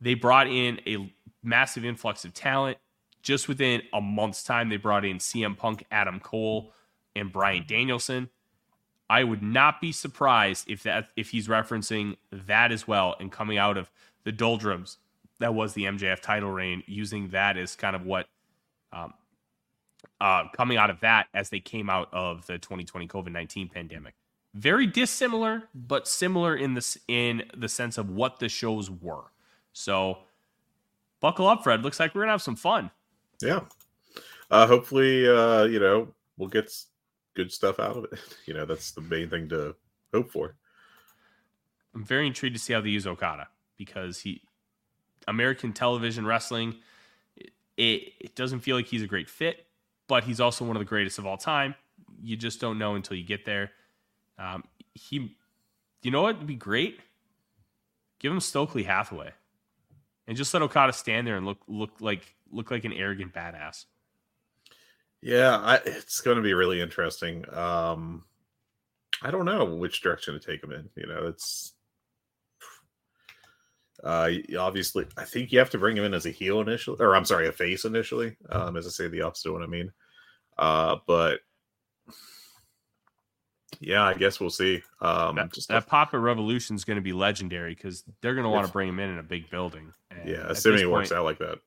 [0.00, 2.78] they brought in a massive influx of talent.
[3.22, 6.72] Just within a month's time, they brought in CM Punk, Adam Cole,
[7.16, 8.28] and Bryan Danielson.
[9.08, 13.58] I would not be surprised if that if he's referencing that as well and coming
[13.58, 13.90] out of
[14.24, 14.98] the doldrums
[15.38, 18.26] that was the MJF title reign, using that as kind of what
[18.92, 19.12] um,
[20.20, 24.14] uh, coming out of that as they came out of the 2020 COVID 19 pandemic.
[24.54, 29.24] Very dissimilar, but similar in this in the sense of what the shows were.
[29.72, 30.18] So
[31.20, 31.82] buckle up, Fred.
[31.82, 32.90] Looks like we're gonna have some fun.
[33.42, 33.60] Yeah.
[34.50, 36.72] Uh, hopefully, uh, you know, we'll get
[37.36, 38.18] good stuff out of it.
[38.46, 39.74] You know, that's the main thing to
[40.12, 40.54] hope for.
[41.94, 44.42] I'm very intrigued to see how they use Okada because he
[45.28, 46.76] American television wrestling
[47.76, 49.66] it, it, doesn't feel like he's a great fit,
[50.08, 51.74] but he's also one of the greatest of all time.
[52.22, 53.70] You just don't know until you get there.
[54.38, 55.36] Um, he,
[56.02, 57.00] you know what would be great?
[58.18, 59.32] Give him Stokely Hathaway,
[60.26, 63.84] and just let Okada stand there and look look like look like an arrogant badass.
[65.26, 67.44] Yeah, I, it's going to be really interesting.
[67.52, 68.22] Um,
[69.20, 70.88] I don't know which direction to take him in.
[70.94, 71.74] You know, it's
[74.04, 77.16] uh, obviously I think you have to bring him in as a heel initially, or
[77.16, 78.36] I'm sorry, a face initially.
[78.50, 79.90] Um, as I say, the opposite of what I mean.
[80.56, 81.40] Uh, but
[83.80, 84.80] yeah, I guess we'll see.
[85.00, 88.44] Um, That, just that pop at Revolution is going to be legendary because they're going
[88.44, 89.92] to want to bring him in in a big building.
[90.12, 91.58] And yeah, assuming it works point- out like that.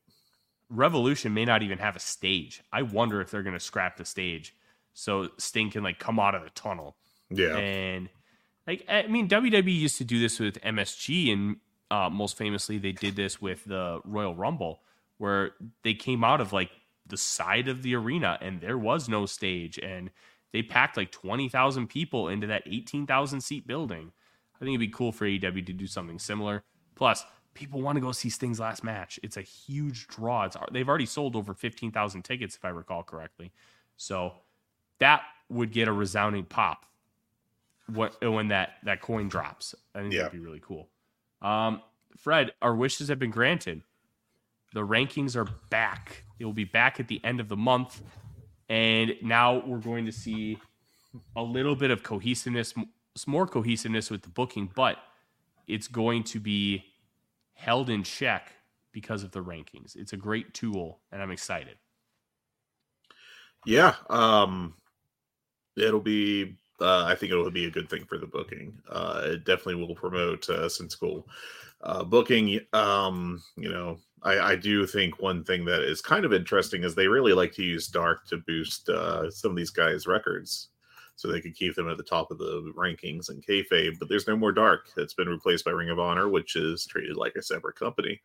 [0.70, 2.62] Revolution may not even have a stage.
[2.72, 4.54] I wonder if they're going to scrap the stage
[4.94, 6.96] so Sting can like come out of the tunnel.
[7.30, 8.08] Yeah, And
[8.66, 11.56] like I mean, WWE used to do this with MSG, and
[11.90, 14.80] uh, most famously, they did this with the Royal Rumble,
[15.18, 15.52] where
[15.82, 16.70] they came out of like
[17.06, 20.10] the side of the arena, and there was no stage, and
[20.52, 24.12] they packed like twenty thousand people into that eighteen thousand seat building.
[24.56, 26.64] I think it'd be cool for AEW to do something similar.
[26.94, 29.18] Plus, people want to go see Sting's last match.
[29.22, 30.44] It's a huge draw.
[30.44, 33.52] It's, they've already sold over fifteen thousand tickets, if I recall correctly.
[33.96, 34.32] So
[34.98, 36.86] that would get a resounding pop
[37.92, 39.74] what when that that coin drops.
[39.94, 40.22] I think Yeah.
[40.22, 40.88] that'd be really cool.
[41.42, 41.82] Um,
[42.16, 43.82] Fred, our wishes have been granted.
[44.74, 46.24] The rankings are back.
[46.38, 48.00] It will be back at the end of the month,
[48.68, 50.58] and now we're going to see
[51.34, 54.98] a little bit of cohesiveness, some more cohesiveness with the booking, but
[55.66, 56.84] it's going to be
[57.60, 58.52] held in check
[58.92, 59.94] because of the rankings.
[59.94, 61.76] It's a great tool, and I'm excited.
[63.66, 64.74] Yeah, um,
[65.76, 66.56] it'll be.
[66.80, 68.78] Uh, I think it'll be a good thing for the booking.
[68.88, 71.28] Uh, it definitely will promote uh, Sensical
[71.82, 72.58] uh, booking.
[72.72, 76.94] Um, you know, I, I do think one thing that is kind of interesting is
[76.94, 80.68] they really like to use Dark to boost uh, some of these guys' records,
[81.20, 83.98] so they could keep them at the top of the rankings and kayfabe.
[83.98, 84.88] But there's no more Dark.
[84.96, 88.22] It's been replaced by Ring of Honor, which is treated like a separate company.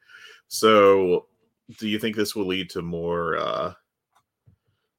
[0.47, 1.25] So,
[1.77, 3.37] do you think this will lead to more?
[3.37, 3.73] Uh,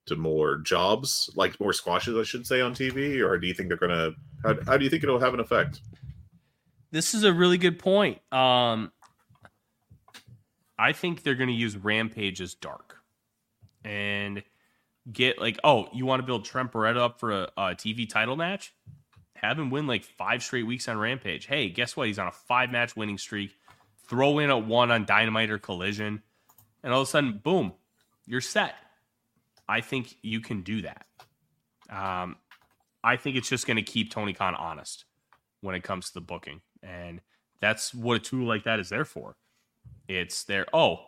[0.05, 3.69] to more jobs, like more squashes, I should say, on TV, or do you think
[3.69, 4.11] they're gonna?
[4.45, 5.81] How, how do you think it'll have an effect?
[6.93, 8.21] This is a really good point.
[8.31, 8.93] Um,
[10.79, 12.99] I think they're going to use Rampage as dark
[13.85, 14.43] and
[15.13, 18.37] get like, oh, you want to build Trent Beretta up for a, a TV title
[18.37, 18.73] match?
[19.35, 21.47] Have him win like five straight weeks on Rampage.
[21.47, 22.07] Hey, guess what?
[22.07, 23.55] He's on a five match winning streak.
[24.09, 26.23] Throw in a one on Dynamite or Collision,
[26.83, 27.73] and all of a sudden, boom,
[28.27, 28.75] you're set.
[29.69, 31.07] I think you can do that.
[31.91, 32.37] Um,
[33.03, 35.05] I think it's just going to keep Tony Khan honest
[35.61, 36.61] when it comes to the booking.
[36.83, 37.21] And
[37.61, 39.37] that's what a tool like that is there for.
[40.09, 40.67] It's there.
[40.73, 41.01] Oh,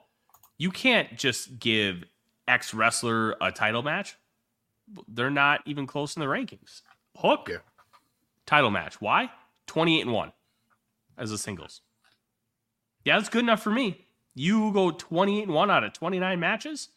[0.59, 2.05] you can't just give
[2.49, 4.17] X wrestler a title match.
[5.07, 6.81] They're not even close in the rankings.
[7.17, 7.59] Hook, Yeah.
[8.47, 9.01] title match.
[9.01, 9.31] Why?
[9.67, 10.33] 28 and 1
[11.19, 11.83] as a singles.
[13.05, 14.07] Yeah, that's good enough for me.
[14.35, 16.89] You go 28 and 1 out of 29 matches.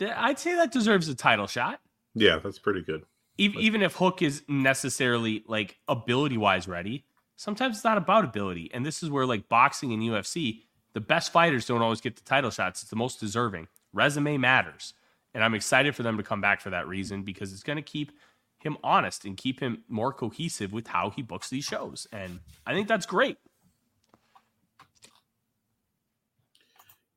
[0.00, 1.80] I'd say that deserves a title shot
[2.14, 3.04] Yeah, that's pretty good.
[3.38, 8.68] even, even if Hook is necessarily like ability wise ready, sometimes it's not about ability.
[8.74, 12.22] And this is where like boxing and UFC, the best fighters don't always get the
[12.22, 12.82] title shots.
[12.82, 13.68] It's the most deserving.
[13.92, 14.94] Resume matters.
[15.34, 17.82] And I'm excited for them to come back for that reason because it's going to
[17.82, 18.12] keep
[18.58, 22.06] him honest and keep him more cohesive with how he books these shows.
[22.12, 23.38] And I think that's great.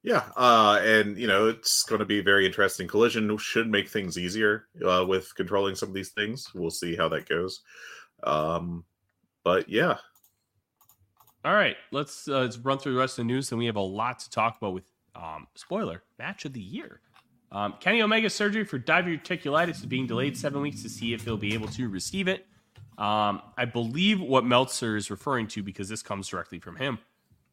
[0.02, 2.88] Yeah, uh, and you know it's going to be very interesting.
[2.88, 6.54] Collision should make things easier uh, with controlling some of these things.
[6.54, 7.62] We'll see how that goes.
[8.24, 8.86] Um,
[9.44, 9.98] but yeah.
[11.44, 13.52] All right, let's, uh, let's run through the rest of the news.
[13.52, 14.86] And we have a lot to talk about with
[15.16, 17.02] um, spoiler match of the year.
[17.52, 21.38] Um, Kenny Omega's surgery for diverticulitis is being delayed seven weeks to see if he'll
[21.38, 22.48] be able to receive it.
[22.98, 27.00] Um, I believe what Meltzer is referring to, because this comes directly from him,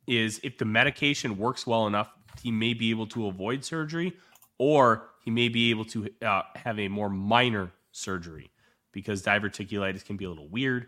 [0.06, 2.10] is if the medication works well enough,
[2.42, 4.16] he may be able to avoid surgery,
[4.58, 8.50] or he may be able to uh, have a more minor surgery
[8.92, 10.86] because diverticulitis can be a little weird,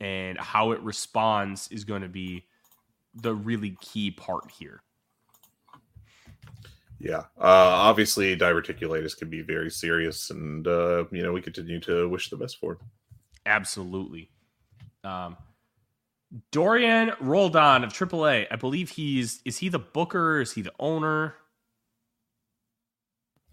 [0.00, 2.44] and how it responds is going to be
[3.14, 4.82] the really key part here.
[6.98, 7.44] Yeah, uh,
[7.90, 12.36] obviously diverticulitis can be very serious, and uh, you know we continue to wish the
[12.36, 12.78] best for him.
[13.44, 14.30] Absolutely.
[15.04, 15.36] Um,
[16.52, 18.46] Dorian Roldan of AAA.
[18.50, 20.40] I believe he's is he the booker?
[20.40, 21.34] Is he the owner?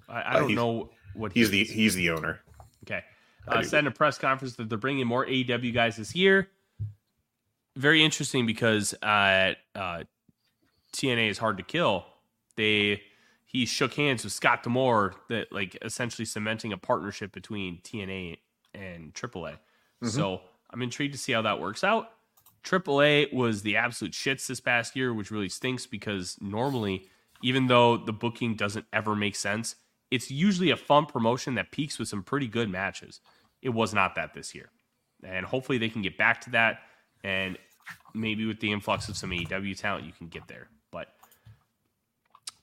[0.09, 2.39] I, I Uh, don't he's- know what He's he the he's the owner.
[2.85, 3.03] Okay.
[3.47, 6.49] I Uh, said in a press conference that they're bringing more AEW guys this year.
[7.75, 10.03] Very interesting because uh, uh,
[10.93, 12.05] TNA is hard to kill.
[12.55, 13.03] They
[13.45, 18.37] he shook hands with Scott D'Amore that like essentially cementing a partnership between TNA
[18.73, 19.59] and AAA.
[20.01, 20.09] Mhm.
[20.09, 22.13] So I'm intrigued to see how that works out.
[22.63, 27.09] AAA was the absolute shits this past year, which really stinks because normally,
[27.43, 29.75] even though the booking doesn't ever make sense,
[30.09, 33.19] it's usually a fun promotion that peaks with some pretty good matches.
[33.61, 34.71] It was not that this year.
[35.23, 36.81] And hopefully they can get back to that.
[37.23, 37.57] And
[38.13, 40.69] maybe with the influx of some AEW talent, you can get there.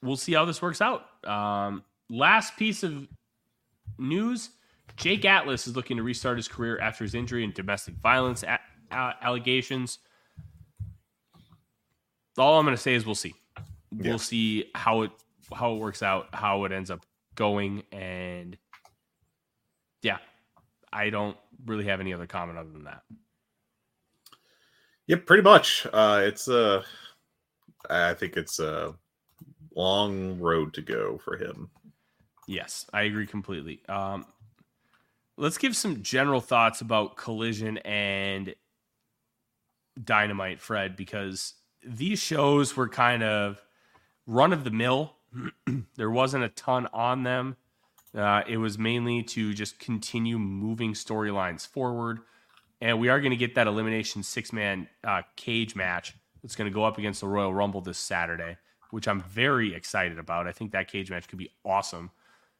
[0.02, 1.06] We'll see how this works out.
[1.28, 3.06] Um, last piece of
[3.98, 4.50] news
[4.96, 8.60] Jake Atlas is looking to restart his career after his injury and domestic violence a-
[8.90, 9.98] a- allegations.
[12.38, 13.34] All I'm going to say is we'll see.
[13.92, 14.10] Yeah.
[14.10, 15.10] We'll see how it
[15.54, 18.56] how it works out, how it ends up going, and
[20.02, 20.18] yeah,
[20.92, 21.36] I don't
[21.66, 23.02] really have any other comment other than that.
[25.08, 25.86] Yep, pretty much.
[25.92, 26.82] Uh, it's uh,
[27.88, 28.94] I think it's a
[29.74, 31.70] long road to go for him.
[32.46, 33.80] Yes, I agree completely.
[33.88, 34.26] Um,
[35.36, 38.54] let's give some general thoughts about Collision and
[40.02, 41.54] Dynamite, Fred, because
[41.84, 43.62] these shows were kind of
[44.26, 45.14] run of the mill.
[45.96, 47.56] there wasn't a ton on them.
[48.14, 52.18] Uh, it was mainly to just continue moving storylines forward.
[52.80, 56.70] And we are going to get that elimination six man uh, cage match that's going
[56.70, 58.56] to go up against the Royal Rumble this Saturday,
[58.90, 60.46] which I'm very excited about.
[60.46, 62.10] I think that cage match could be awesome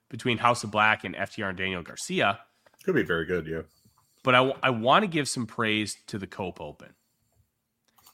[0.09, 2.41] between House of Black and FTR and Daniel Garcia.
[2.85, 3.63] Could be very good, yeah.
[4.23, 6.95] But I, I want to give some praise to the Cope Open.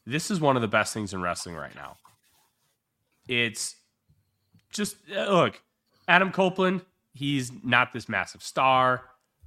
[0.07, 1.96] This is one of the best things in wrestling right now.
[3.29, 3.74] It's
[4.70, 5.61] just uh, look,
[6.07, 9.02] Adam Copeland, he's not this massive star.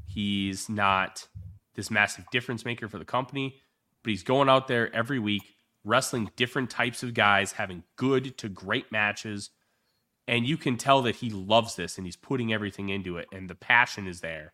[0.05, 1.27] He's not
[1.75, 3.61] this massive difference maker for the company,
[4.03, 5.43] but he's going out there every week,
[5.89, 9.49] wrestling different types of guys, having good to great matches.
[10.27, 13.49] And you can tell that he loves this and he's putting everything into it, and
[13.49, 14.53] the passion is there.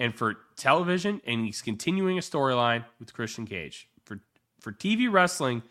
[0.00, 3.88] And for television, and he's continuing a storyline with Christian Cage.
[4.04, 4.20] For
[4.60, 5.62] for TV wrestling,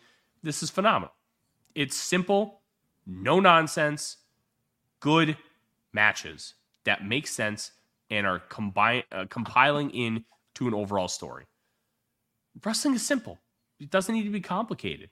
[0.42, 1.12] this is phenomenal.
[1.74, 2.62] It's simple,
[3.06, 4.16] no nonsense,
[5.00, 5.36] good
[5.92, 7.72] matches that make sense
[8.10, 11.44] and are combine, uh, compiling in to an overall story.
[12.64, 13.38] Wrestling is simple.
[13.84, 15.10] It doesn't need to be complicated.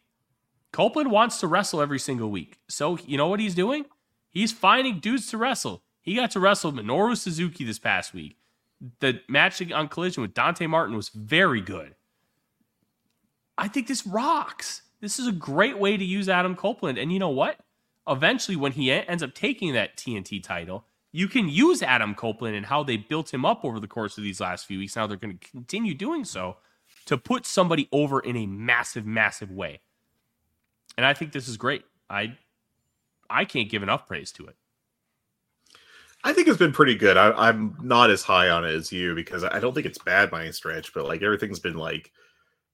[0.73, 2.59] Copeland wants to wrestle every single week.
[2.69, 3.85] So, you know what he's doing?
[4.31, 5.83] He's finding dudes to wrestle.
[6.01, 8.39] He got to wrestle Minoru Suzuki this past week.
[9.01, 11.95] The match on Collision with Dante Martin was very good.
[13.59, 14.81] I think this rocks.
[15.03, 16.97] This is a great way to use Adam Copeland.
[16.97, 17.59] And you know what?
[18.09, 22.65] Eventually, when he ends up taking that TNT title, you can use Adam Copeland and
[22.65, 24.97] how they built him up over the course of these last few weeks.
[24.97, 26.57] Now they're going to continue doing so
[27.07, 29.81] to put somebody over in a massive, massive way.
[30.97, 31.85] And I think this is great.
[32.09, 32.37] I
[33.31, 34.57] I can't give enough praise to it.
[36.25, 37.17] I think it's been pretty good.
[37.17, 40.31] I, I'm not as high on it as you because I don't think it's bad
[40.31, 42.13] by any stretch, but like everything's been like,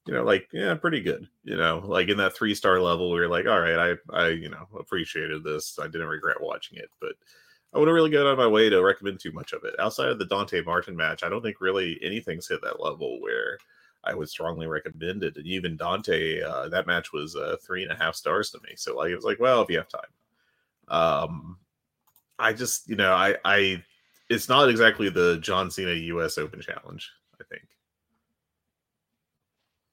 [0.06, 1.28] you know, like yeah, pretty good.
[1.44, 4.28] You know, like in that three star level, we were like, all right, I, I,
[4.30, 5.78] you know, appreciated this.
[5.80, 7.12] I didn't regret watching it, but
[7.72, 9.74] I wouldn't really go out of my way to recommend too much of it.
[9.78, 13.58] Outside of the Dante Martin match, I don't think really anything's hit that level where
[14.04, 15.36] I would strongly recommend it.
[15.36, 18.74] And even Dante, uh, that match was uh, three and a half stars to me.
[18.76, 20.00] So like it was like, well, if you have time.
[20.88, 21.58] Um,
[22.38, 23.82] I just, you know, I, I,
[24.30, 26.38] it's not exactly the John Cena U.S.
[26.38, 27.10] Open Challenge.
[27.40, 27.68] I think.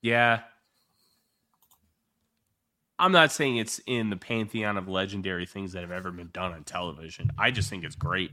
[0.01, 0.41] Yeah.
[2.97, 6.53] I'm not saying it's in the pantheon of legendary things that have ever been done
[6.53, 7.31] on television.
[7.37, 8.31] I just think it's great.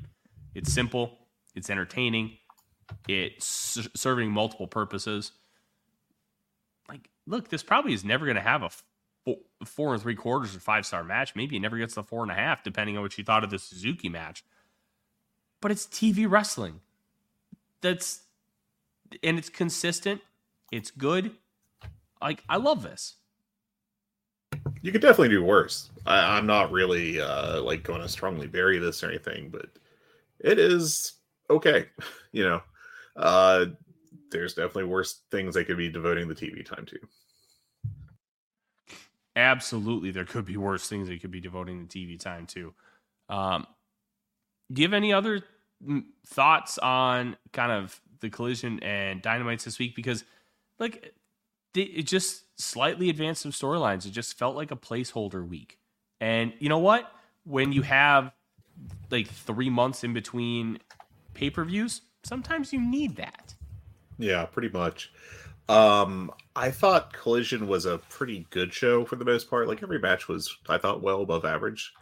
[0.54, 1.18] It's simple,
[1.54, 2.36] it's entertaining,
[3.08, 5.32] it's serving multiple purposes.
[7.26, 8.70] Look, this probably is never going to have a
[9.24, 11.34] four, four and three quarters or five star match.
[11.34, 13.50] Maybe it never gets the four and a half, depending on what you thought of
[13.50, 14.44] the Suzuki match.
[15.60, 16.80] But it's TV wrestling.
[17.80, 18.22] That's
[19.22, 20.20] and it's consistent.
[20.70, 21.32] It's good.
[22.20, 23.16] Like I love this.
[24.80, 25.90] You could definitely do worse.
[26.06, 29.66] I, am not really uh, like going to strongly bury this or anything, but
[30.40, 31.14] it is
[31.50, 31.86] okay.
[32.34, 32.62] You know,
[33.14, 33.66] uh,
[34.32, 36.98] there's definitely worse things they could be devoting the TV time to.
[39.36, 42.74] Absolutely, there could be worse things they could be devoting the TV time to.
[43.28, 43.66] Um,
[44.70, 45.42] do you have any other
[45.86, 49.94] mm, thoughts on kind of the collision and dynamites this week?
[49.94, 50.24] Because,
[50.78, 51.14] like,
[51.74, 54.06] it just slightly advanced some storylines.
[54.06, 55.78] It just felt like a placeholder week.
[56.20, 57.10] And you know what?
[57.44, 58.32] When you have
[59.10, 60.78] like three months in between
[61.34, 63.54] pay per views, sometimes you need that.
[64.22, 65.10] Yeah, pretty much.
[65.68, 69.66] Um, I thought Collision was a pretty good show for the most part.
[69.66, 71.92] Like every match was, I thought, well above average,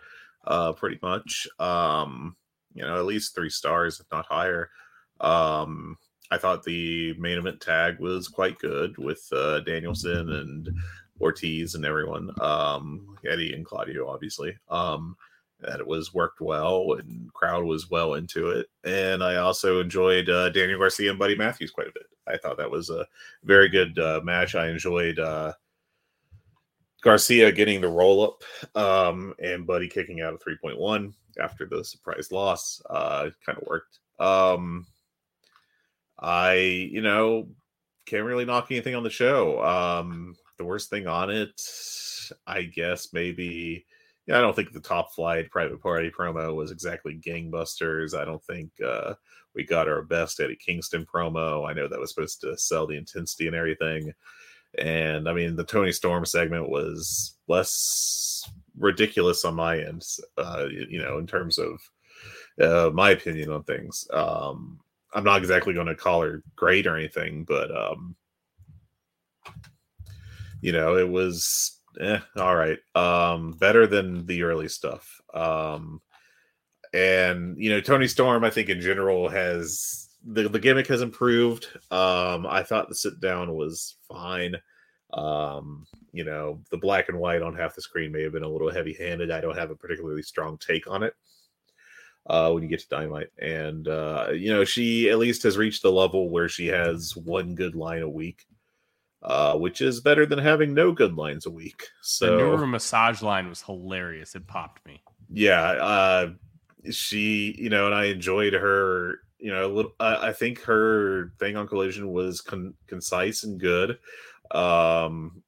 [0.46, 1.48] uh, pretty much.
[1.58, 2.36] Um,
[2.74, 4.68] you know, at least three stars, if not higher.
[5.20, 5.96] Um,
[6.30, 10.68] I thought the main event tag was quite good with uh, Danielson and
[11.20, 14.56] Ortiz and everyone, um, Eddie and Claudio, obviously.
[14.68, 15.16] Um,
[15.62, 18.66] that it was worked well and crowd was well into it.
[18.84, 22.06] And I also enjoyed uh, Daniel Garcia and Buddy Matthews quite a bit.
[22.26, 23.06] I thought that was a
[23.44, 24.54] very good uh, match.
[24.54, 25.52] I enjoyed uh,
[27.02, 32.30] Garcia getting the roll up um, and Buddy kicking out a 3.1 after the surprise
[32.30, 32.82] loss.
[32.88, 33.98] Uh, kind of worked.
[34.18, 34.86] Um,
[36.18, 37.48] I, you know,
[38.06, 39.62] can't really knock anything on the show.
[39.64, 41.61] Um, the worst thing on it,
[42.46, 43.86] I guess, maybe.
[44.30, 48.16] Yeah, I don't think the top flight private party promo was exactly gangbusters.
[48.16, 49.14] I don't think uh,
[49.56, 51.68] we got our best Eddie Kingston promo.
[51.68, 54.12] I know that was supposed to sell the intensity and everything.
[54.78, 60.06] And I mean, the Toni Storm segment was less ridiculous on my end,
[60.38, 61.80] uh, you know, in terms of
[62.62, 64.06] uh, my opinion on things.
[64.12, 64.78] Um,
[65.12, 68.14] I'm not exactly going to call her great or anything, but um,
[70.60, 72.78] you know, it was eh, all right.
[72.95, 75.20] Um, better than the early stuff.
[75.32, 76.01] Um,
[76.93, 81.66] and you know, Toni Storm, I think in general has the the gimmick has improved.
[81.91, 84.57] Um, I thought the sit down was fine.
[85.12, 88.49] Um, you know, the black and white on half the screen may have been a
[88.49, 89.30] little heavy handed.
[89.30, 91.14] I don't have a particularly strong take on it
[92.26, 93.28] uh, when you get to Dynamite.
[93.41, 97.55] And, uh, you know, she at least has reached the level where she has one
[97.55, 98.45] good line a week,
[99.22, 101.88] uh, which is better than having no good lines a week.
[102.02, 104.34] So, the newer massage line was hilarious.
[104.34, 105.02] It popped me.
[105.32, 105.62] Yeah.
[105.62, 106.30] Uh,
[106.90, 109.20] she, you know, and I enjoyed her.
[109.38, 109.92] You know, a little.
[109.98, 113.98] I think her thing on Collision was con- concise and good,
[114.50, 115.42] um,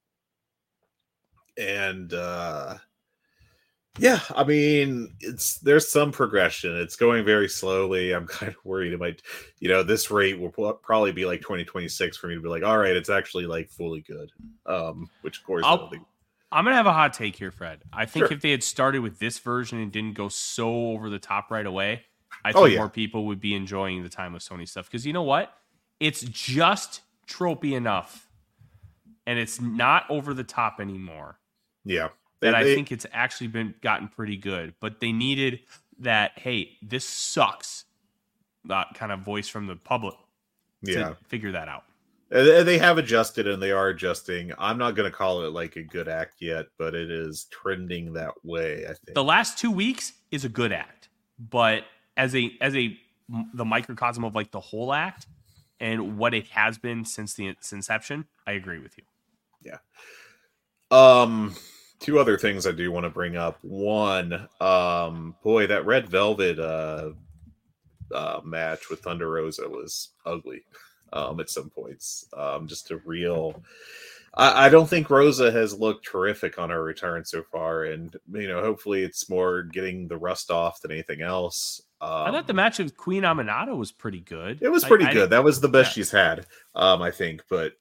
[1.58, 2.76] and uh,
[3.98, 6.76] yeah, I mean, it's there's some progression.
[6.76, 8.12] It's going very slowly.
[8.12, 9.22] I'm kind of worried it might,
[9.58, 12.78] you know, this rate will probably be like 2026 for me to be like, all
[12.78, 14.32] right, it's actually like fully good.
[14.64, 15.72] Um, which of course, i
[16.58, 17.80] am gonna have a hot take here, Fred.
[17.92, 18.36] I think sure.
[18.36, 21.66] if they had started with this version and didn't go so over the top right
[21.66, 22.02] away,
[22.44, 22.78] I oh, think oh, yeah.
[22.78, 24.86] more people would be enjoying the time with Sony stuff.
[24.86, 25.52] Because you know what?
[26.00, 28.30] It's just tropey enough,
[29.26, 31.38] and it's not over the top anymore.
[31.84, 32.08] Yeah
[32.42, 34.74] that they, I think it's actually been gotten pretty good.
[34.80, 35.60] But they needed
[36.00, 37.84] that, hey, this sucks,
[38.66, 40.14] that kind of voice from the public
[40.82, 41.14] yeah.
[41.28, 41.84] figure that out.
[42.30, 44.52] They have adjusted and they are adjusting.
[44.58, 48.14] I'm not going to call it like a good act yet, but it is trending
[48.14, 48.84] that way.
[48.84, 51.84] I think the last two weeks is a good act, but
[52.16, 52.96] as a as a
[53.52, 55.26] the microcosm of like the whole act
[55.78, 59.04] and what it has been since the inception, I agree with you.
[59.62, 59.78] Yeah.
[60.90, 61.54] Um
[62.02, 63.58] two other things I do want to bring up.
[63.62, 67.10] One, um, boy, that Red Velvet uh,
[68.12, 70.64] uh, match with Thunder Rosa was ugly
[71.12, 72.26] um, at some points.
[72.36, 73.62] Um, just a real.
[74.34, 78.48] I, I don't think Rosa has looked terrific on her return so far, and you
[78.48, 81.80] know, hopefully, it's more getting the rust off than anything else.
[82.00, 84.60] Um, I thought the um, match with Queen Aminata was pretty good.
[84.60, 85.24] It was pretty I, good.
[85.24, 85.94] I, that was the best yeah.
[85.94, 87.44] she's had, um, I think.
[87.48, 87.74] But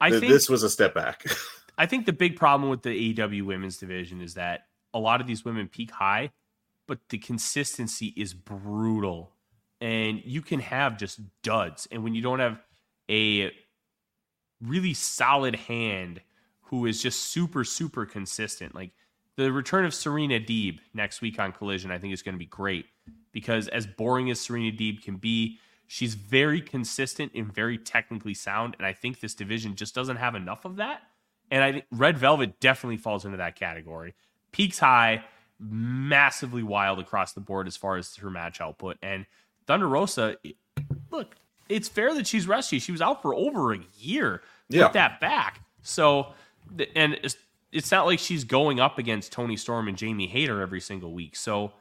[0.00, 1.26] I think this was a step back.
[1.76, 5.26] I think the big problem with the AEW women's division is that a lot of
[5.26, 6.30] these women peak high,
[6.86, 9.32] but the consistency is brutal.
[9.80, 11.88] And you can have just duds.
[11.90, 12.60] And when you don't have
[13.10, 13.52] a
[14.60, 16.20] really solid hand
[16.62, 18.74] who is just super, super consistent.
[18.74, 18.92] Like
[19.36, 22.46] the return of Serena Deeb next week on Collision, I think is going to be
[22.46, 22.86] great
[23.32, 28.74] because as boring as Serena Deeb can be, she's very consistent and very technically sound.
[28.78, 31.02] And I think this division just doesn't have enough of that.
[31.50, 34.14] And I think Red Velvet definitely falls into that category.
[34.52, 35.24] Peaks high,
[35.60, 38.96] massively wild across the board as far as her match output.
[39.02, 39.26] And
[39.66, 40.36] Thunder Rosa,
[41.10, 41.34] look,
[41.68, 42.78] it's fair that she's rusty.
[42.78, 44.84] She was out for over a year Yeah.
[44.84, 45.60] with that back.
[45.82, 46.32] So,
[46.96, 47.36] and it's,
[47.72, 51.36] it's not like she's going up against Toni Storm and Jamie Hayter every single week.
[51.36, 51.72] So,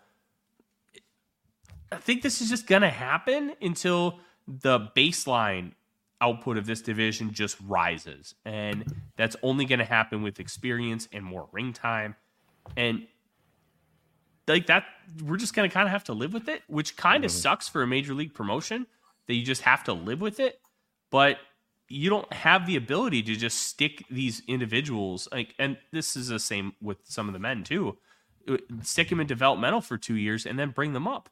[1.91, 5.73] I think this is just going to happen until the baseline
[6.23, 8.33] output of this division just rises.
[8.45, 8.85] And
[9.17, 12.15] that's only going to happen with experience and more ring time.
[12.77, 13.05] And
[14.47, 14.85] like that,
[15.23, 17.67] we're just going to kind of have to live with it, which kind of sucks
[17.67, 18.87] for a major league promotion
[19.27, 20.59] that you just have to live with it.
[21.11, 21.37] But
[21.89, 26.39] you don't have the ability to just stick these individuals like, and this is the
[26.39, 27.97] same with some of the men too.
[28.49, 31.29] uh, Stick them in developmental for two years and then bring them up.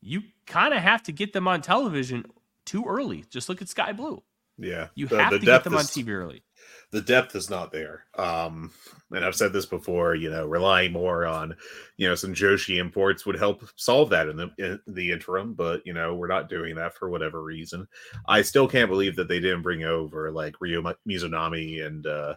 [0.00, 2.24] You kind of have to get them on television
[2.64, 3.24] too early.
[3.30, 4.22] Just look at Sky Blue.
[4.60, 6.44] Yeah, You The- have the to get depth them on is- TV early.
[6.92, 8.04] the depth is not there.
[8.16, 8.72] Um,
[9.12, 11.56] and I've said this before, you know, relying more on,
[11.96, 15.86] you know, some Joshi imports would help solve that in the in the interim, but
[15.86, 17.86] you know, we're not doing that for whatever reason.
[18.28, 22.34] I still can't believe that they didn't bring over like Ryo Mizunami and uh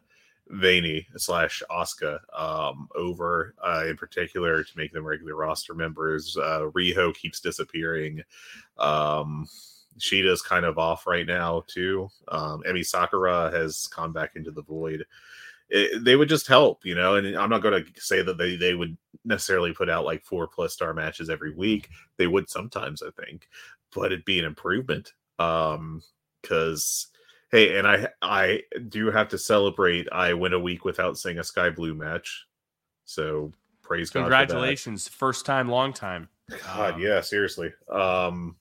[0.52, 6.38] Veny slash Asuka um over uh in particular to make them regular roster members.
[6.38, 8.22] Uh Riho keeps disappearing.
[8.78, 9.48] Um
[10.00, 12.10] Shida's kind of off right now too.
[12.28, 15.06] Um, Emi Sakura has come back into the void.
[15.70, 17.16] It, they would just help, you know.
[17.16, 20.48] And I'm not going to say that they they would necessarily put out like four
[20.48, 21.90] plus star matches every week.
[22.18, 23.48] They would sometimes, I think,
[23.96, 25.14] but it'd be an improvement.
[25.40, 26.02] Um,
[26.42, 27.08] because
[27.52, 30.08] hey, and I I do have to celebrate.
[30.12, 32.46] I went a week without seeing a Sky Blue match,
[33.06, 34.22] so praise God.
[34.22, 35.08] Congratulations.
[35.08, 36.30] First time, long time.
[36.64, 37.74] God, Um, yeah, seriously.
[37.90, 38.58] Um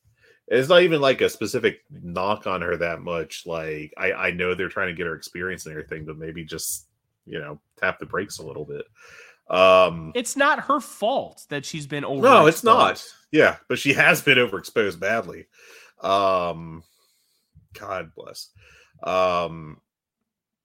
[0.48, 3.46] it's not even like a specific knock on her that much.
[3.46, 6.86] Like I, I know they're trying to get her experience and everything, but maybe just
[7.26, 8.84] you know tap the brakes a little bit.
[9.48, 12.22] Um It's not her fault that she's been over.
[12.22, 13.04] no, it's not.
[13.30, 15.46] Yeah, but she has been overexposed badly.
[16.02, 16.82] Um
[17.78, 18.50] God bless.
[19.02, 19.80] Um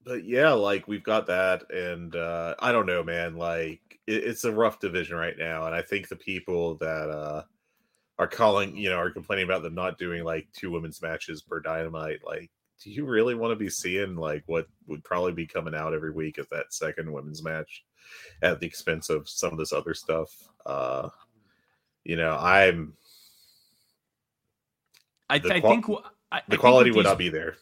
[0.04, 3.36] but yeah, like we've got that, and uh I don't know, man.
[3.36, 7.44] Like it, it's a rough division right now, and I think the people that uh
[8.20, 11.60] are calling, you know, are complaining about them not doing like two women's matches per
[11.60, 12.20] dynamite.
[12.26, 12.50] Like,
[12.84, 16.12] do you really want to be seeing like what would probably be coming out every
[16.12, 17.84] week as that second women's match
[18.42, 20.30] at the expense of some of this other stuff?
[20.66, 21.10] Uh
[22.04, 22.94] you know, I'm
[25.30, 27.58] I, the I think wh- I, the quality would these- not be there.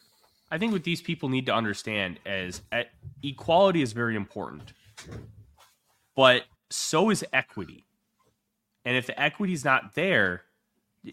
[0.50, 2.84] I think what these people need to understand is uh,
[3.24, 4.72] equality is very important,
[6.14, 7.84] but so is equity.
[8.84, 10.42] And if the equity is not there,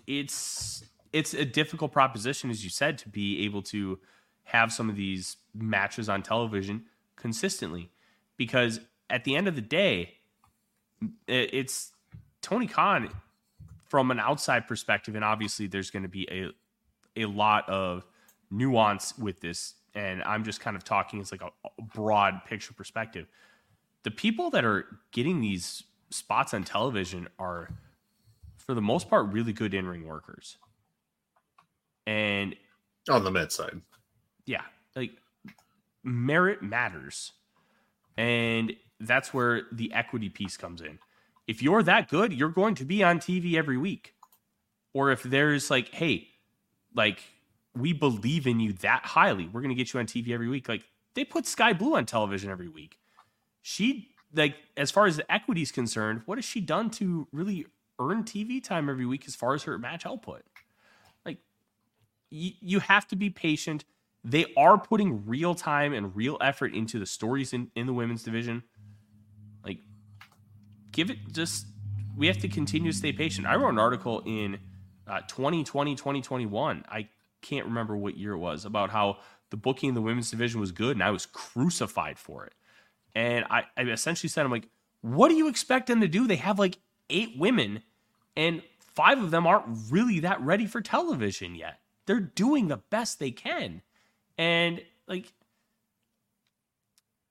[0.08, 4.00] it's it's a difficult proposition, as you said, to be able to
[4.46, 6.86] have some of these matches on television
[7.16, 7.92] consistently,
[8.36, 8.80] because
[9.10, 10.16] at the end of the day,
[11.28, 11.92] it's
[12.42, 13.10] Tony Khan
[13.88, 16.50] from an outside perspective, and obviously there's going to be a
[17.16, 18.06] a lot of
[18.50, 22.74] nuance with this, and I'm just kind of talking as like a, a broad picture
[22.74, 23.28] perspective.
[24.02, 27.70] The people that are getting these spots on television are,
[28.64, 30.58] for the most part, really good in ring workers.
[32.06, 32.56] And
[33.10, 33.82] On the med side.
[34.46, 34.62] yeah,
[34.96, 35.12] like
[36.04, 37.32] merit matters.
[38.18, 41.00] And that's where the equity piece comes in.
[41.48, 44.14] If you're that good, you're going to be on TV every week.
[44.94, 46.28] Or if there's like, hey,
[46.96, 47.20] like
[47.76, 50.70] we believe in you that highly, we're going to get you on TV every week.
[50.70, 50.84] Like
[51.16, 52.98] they put Sky Blue on television every week.
[53.62, 57.66] She like as far as the equity is concerned, what has she done to really
[58.00, 60.44] earn TV time every week as far as her match output?
[61.26, 61.38] Like
[62.32, 63.86] y- you have to be patient.
[64.24, 68.24] They are putting real time and real effort into the stories in, in the women's
[68.24, 68.64] division.
[69.66, 69.80] Like,
[70.92, 71.66] give it just,
[72.16, 73.48] we have to continue to stay patient.
[73.48, 74.60] I wrote an article in
[75.08, 76.86] uh, 2020, 2021.
[76.90, 77.10] I
[77.42, 79.18] can't remember what year it was about how
[79.52, 82.54] the booking in the women's division was good and I was crucified for it.
[83.14, 84.70] And I, I essentially said, I'm like,
[85.02, 86.26] what do you expect them to do?
[86.26, 86.80] They have like
[87.10, 87.84] eight women
[88.36, 91.80] and five of them aren't really that ready for television yet.
[92.06, 93.82] They're doing the best they can.
[94.38, 95.34] And like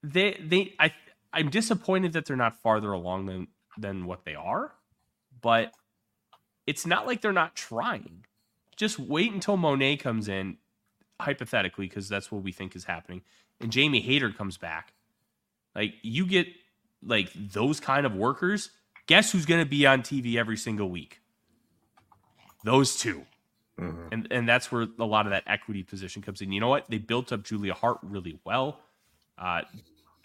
[0.03, 0.93] they they I
[1.33, 3.49] I'm disappointed that they're not farther along than
[3.79, 4.73] than what they are,
[5.41, 5.73] but
[6.67, 8.25] it's not like they're not trying.
[8.77, 10.59] Just wait until Mone comes in,
[11.21, 13.23] hypothetically, because that's what we think is happening,
[13.61, 14.93] and Jamie Hayter comes back.
[15.75, 16.47] Like you get
[17.03, 18.71] like those kind of workers,
[19.07, 21.21] guess who's going to be on TV every single week?
[22.65, 23.27] Those 2
[23.79, 24.09] Mhm.
[24.13, 26.53] And and that's where a lot of that equity position comes in.
[26.53, 26.89] You know what?
[26.91, 28.81] They built up Julia Hart really well.
[29.39, 29.63] Uh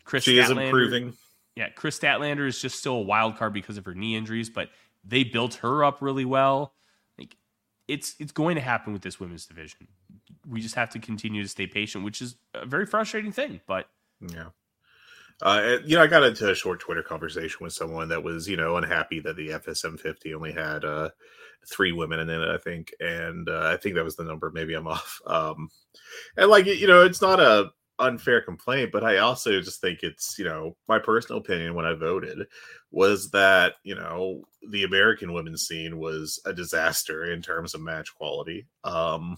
[0.03, 1.13] Kris She is improving.
[1.55, 4.69] yeah, Kris Statlander is just still a wild card because of her knee injuries, but
[5.05, 6.73] they built her up really well.
[7.17, 7.37] Like
[7.87, 9.87] it's it's going to happen with this women's division.
[10.45, 13.61] We just have to continue to stay patient, which is a very frustrating thing.
[13.65, 14.49] But Yeah.
[15.41, 18.57] Uh, you know, I got into a short Twitter conversation with someone that was, you
[18.57, 21.09] know, unhappy that the FSM 50 only had uh,
[21.71, 22.91] three women in it, I think.
[22.99, 24.49] And uh, I think that was the number.
[24.51, 25.21] Maybe I'm off.
[25.27, 25.69] Um,
[26.35, 30.37] and, like, you know, it's not a unfair complaint, but I also just think it's,
[30.37, 32.47] you know, my personal opinion when I voted
[32.91, 38.13] was that, you know, the American women's scene was a disaster in terms of match
[38.15, 38.67] quality.
[38.83, 39.37] Um,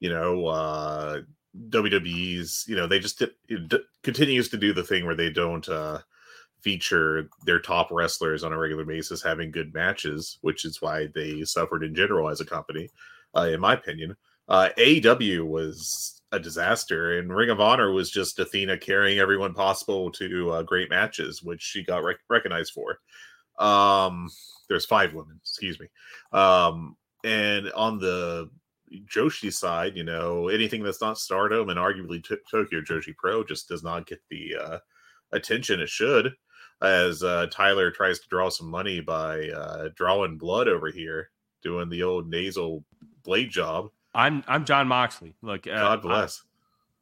[0.00, 1.20] you know, uh,
[1.68, 6.00] WWE's, you know, they just it continues to do the thing where they don't uh,
[6.62, 11.44] feature their top wrestlers on a regular basis having good matches, which is why they
[11.44, 12.88] suffered in general as a company,
[13.36, 14.16] uh, in my opinion.
[14.48, 20.10] Uh, AEW was a disaster, and Ring of Honor was just Athena carrying everyone possible
[20.12, 22.98] to uh, great matches, which she got rec- recognized for.
[23.64, 24.28] Um,
[24.68, 25.86] there's five women, excuse me.
[26.32, 28.50] Um, and on the
[29.06, 33.68] Joshi side, you know, anything that's not Stardom and arguably t- Tokyo Joshi Pro just
[33.68, 34.78] does not get the uh,
[35.32, 36.34] attention it should.
[36.82, 41.30] As uh, Tyler tries to draw some money by uh, drawing blood over here,
[41.62, 42.84] doing the old nasal
[43.22, 43.90] blade job.
[44.14, 45.34] I'm I'm Jon Moxley.
[45.42, 46.42] Look, uh, God bless.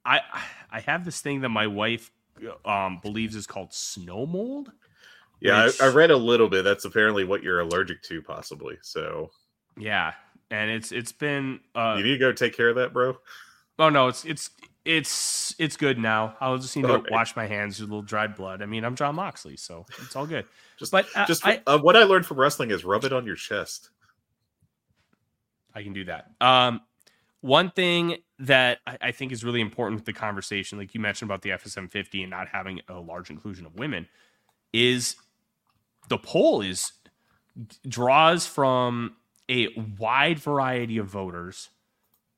[0.04, 2.10] I, I I have this thing that my wife
[2.64, 4.72] um, believes is called snow mold.
[5.40, 6.64] yeah, which- I, I read a little bit.
[6.64, 8.78] That's apparently what you're allergic to, possibly.
[8.82, 9.30] So
[9.76, 10.12] Yeah,
[10.50, 13.16] and it's it's been uh, you need to go take care of that, bro.
[13.78, 14.50] Oh no, it's it's
[14.84, 16.36] it's it's good now.
[16.40, 17.10] I'll just need to Okay.
[17.10, 18.62] wash my hands with a little dried blood.
[18.62, 20.46] I mean, I'm Jon Moxley, so it's all good.
[20.78, 23.26] Just, But uh, just I, uh, what I learned from wrestling is rub it on
[23.26, 23.90] your chest.
[25.74, 26.30] I can do that.
[26.40, 26.80] Um,
[27.40, 31.30] one thing that I, I think is really important with the conversation, like you mentioned
[31.30, 34.08] about the FSM 50 and not having a large inclusion of women,
[34.72, 35.16] is
[36.08, 36.92] the poll is
[37.86, 39.16] draws from
[39.50, 39.68] a
[39.98, 41.70] wide variety of voters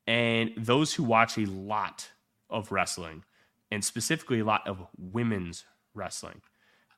[0.07, 2.09] and those who watch a lot
[2.49, 3.23] of wrestling
[3.71, 6.41] and specifically a lot of women's wrestling.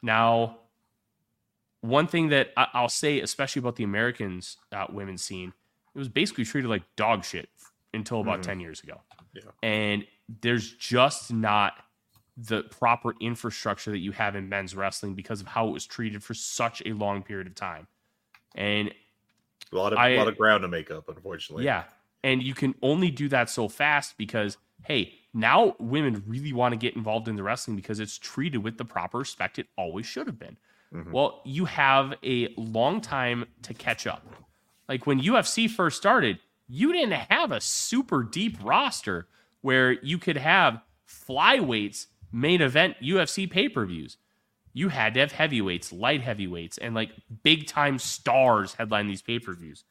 [0.01, 0.57] Now,
[1.81, 5.53] one thing that I'll say, especially about the Americans uh, women's scene,
[5.93, 7.49] it was basically treated like dog shit
[7.93, 8.43] until about Mhm.
[8.43, 9.01] 10 years ago.
[9.33, 9.51] Yeah.
[9.61, 10.07] And
[10.41, 11.73] there's just not
[12.35, 16.23] the proper infrastructure that you have in men's wrestling because of how it was treated
[16.23, 17.87] for such a long period of time.
[18.55, 18.93] And
[19.73, 21.65] A lot of I- a lot of ground to make up, unfortunately.
[21.65, 21.83] yeah.
[22.23, 26.77] And you can only do that so fast because, hey, now women really want to
[26.77, 30.27] get involved in the wrestling because it's treated with the proper respect it always should
[30.27, 30.55] have been.
[30.93, 31.11] Mhm.
[31.11, 34.25] Well, you have a long time to catch up.
[34.87, 39.27] Like when UFC first started, you didn't have a super deep roster
[39.61, 40.81] where you could have
[41.27, 44.17] flyweights main event UFC pay per views.
[44.73, 47.11] You had to have heavyweights, light heavyweights, and like
[47.43, 49.83] big time stars headline these pay per views.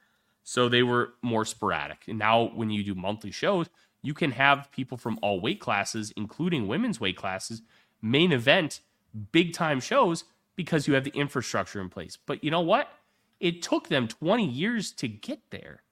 [0.43, 2.05] So they were more sporadic.
[2.09, 3.69] And now when you do monthly shows,
[4.03, 7.63] you can have people from all weight classes, including women's weight classes,
[8.01, 8.81] main event
[9.31, 10.25] big time shows
[10.57, 12.19] because you have the infrastructure in place.
[12.27, 12.89] But you know what?
[13.41, 15.83] It took them 20 years to get there.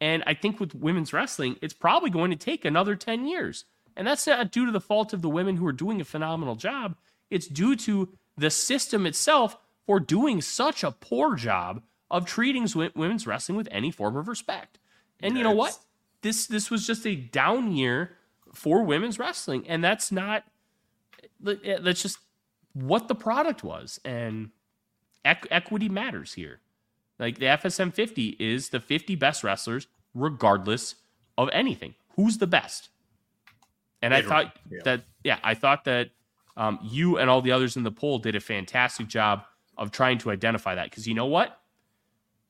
[0.00, 3.64] And I think with women's wrestling, it's probably going to take another 10 years.
[3.96, 6.54] And that's not due to the fault of the women who are doing a phenomenal
[6.54, 6.96] job.
[7.30, 8.08] It's due to
[8.38, 13.90] the system itself for doing such a poor job of treating women's wrestling with any
[13.90, 14.78] form of respect.
[15.20, 15.76] And you know what?
[16.22, 18.16] This this was just a down year
[18.54, 20.44] for women's wrestling, and that's not.
[21.46, 22.18] Eh, that's just
[22.72, 24.50] what the product was, and
[25.24, 26.60] equ- equity matters here.
[27.18, 30.96] Like the FSM 50 is the 50 best wrestlers, regardless
[31.36, 31.94] of anything.
[32.14, 32.90] Who's the best?
[34.00, 34.80] And I thought on, yeah.
[34.84, 36.10] that, yeah, I thought that
[36.58, 39.44] um, you and all the others in the poll did a fantastic job
[39.78, 40.90] of trying to identify that.
[40.90, 41.58] Because you know what?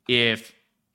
[0.09, 0.53] If,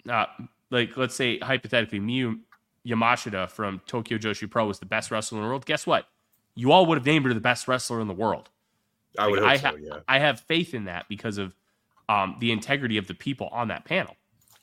[0.09, 0.25] uh,
[0.71, 2.39] like, let's say hypothetically, Miyu
[2.85, 6.07] Yamashita from Tokyo Joshi Pro was the best wrestler in the world, guess what?
[6.55, 8.49] You all would have named her the best wrestler in the world.
[9.17, 9.77] I would Like, hope I, so.
[9.77, 11.55] Yeah, I have faith in that because of
[12.09, 14.15] um, the integrity of the people on that panel.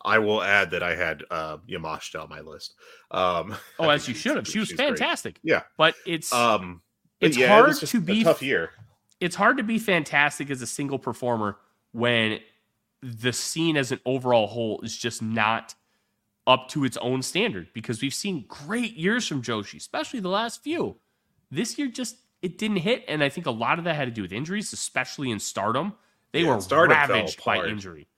[0.04, 2.74] I will add that I had uh, Yamashita on my list.
[3.12, 4.48] Um, Oh, as you should have.
[4.48, 4.88] She was she's great.
[4.88, 5.38] fantastic.
[5.42, 5.62] Yeah.
[5.76, 6.82] But it's Um,
[7.20, 8.70] It's yeah, hard just to a be- tough year.
[9.20, 11.56] it's hard to be fantastic as a single performer
[11.92, 12.40] when
[13.02, 15.74] the scene as an overall whole is just not
[16.46, 20.62] up to its own standard because we've seen great years from Joshi, especially the last
[20.62, 20.96] few.
[21.50, 24.10] This year just it didn't hit, and I think a lot of that had to
[24.10, 25.94] do with injuries, especially in Stardom.
[26.32, 28.08] They Yeah, were Stardom ravaged by injury.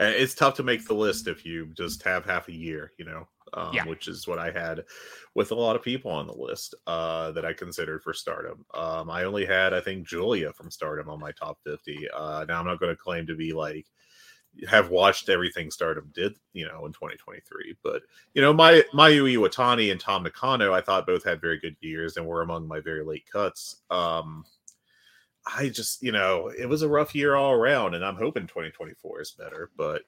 [0.00, 3.04] Uh, It's tough to make the list if you just have half a year, you
[3.04, 3.84] know, um, Yeah.
[3.84, 4.84] which is what I had
[5.34, 8.64] with a lot of people on the list uh, that I considered for Stardom.
[8.74, 12.08] Um, I only had, I think, Julia from Stardom on my top 50.
[12.16, 13.86] Uh, now, I'm not going to claim to be like,
[14.68, 17.76] have watched everything Stardom did, you know, in 2023.
[17.84, 18.02] But,
[18.34, 22.16] you know, my Mayu Iwatani and Tam Nakano, I thought both had very good years
[22.16, 23.82] and were among my very late cuts.
[23.90, 24.44] Um,
[25.56, 29.20] I just, you know, it was a rough year all around, and I'm hoping 2024
[29.20, 29.70] is better.
[29.76, 30.02] But,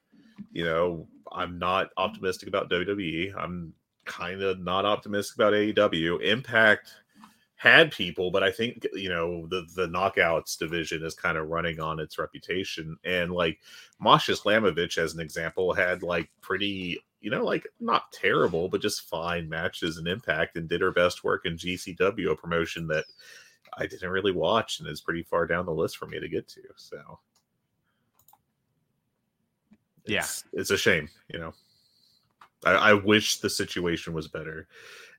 [0.51, 3.33] you know, I'm not optimistic about WWE.
[3.37, 3.73] I'm
[4.05, 6.21] kind of not optimistic about AEW.
[6.21, 6.91] Impact
[7.55, 11.79] had people, but I think you know the the knockouts division is kind of running
[11.79, 12.97] on its reputation.
[13.05, 13.59] And like
[13.99, 19.07] Masha Slamovich, as an example, had like pretty, you know, like not terrible, but just
[19.07, 23.05] fine matches in Impact, and did her best work in GCW, a promotion that
[23.77, 26.47] I didn't really watch and is pretty far down the list for me to get
[26.49, 26.61] to.
[26.75, 27.19] So
[30.05, 30.19] Yeah.
[30.19, 31.53] it's, it's a shame, you know.
[32.65, 34.67] I, I wish the situation was better,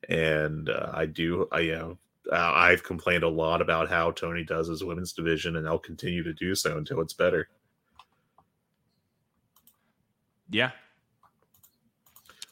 [0.09, 1.47] and uh, I do.
[1.51, 1.97] I you know
[2.31, 6.23] uh, I've complained a lot about how Tony does his women's division, and I'll continue
[6.23, 7.49] to do so until it's better.
[10.49, 10.71] Yeah.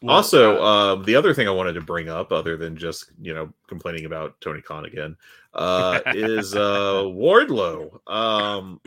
[0.02, 3.12] Well, also, uh, um, the other thing I wanted to bring up, other than just
[3.22, 5.16] you know complaining about Tony Khan again,
[5.54, 8.00] uh, is uh, Wardlow.
[8.12, 8.82] Um,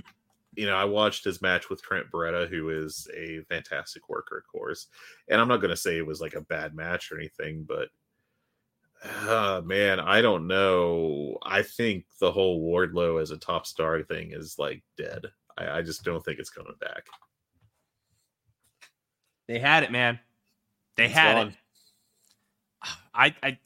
[0.57, 4.47] you know, I watched his match with Trent Beretta, who is a fantastic worker, of
[4.47, 4.89] course.
[5.29, 7.89] And I'm not going to say it was like a bad match or anything, but
[9.29, 11.37] uh, man, I don't know.
[11.45, 15.27] I think the whole Wardlow as a top star thing is like dead.
[15.59, 17.05] I, I just don't think it's coming back.
[19.47, 20.19] they had it, man.
[20.97, 21.49] They It's had gone.
[21.49, 21.55] it.
[23.15, 23.59] I, I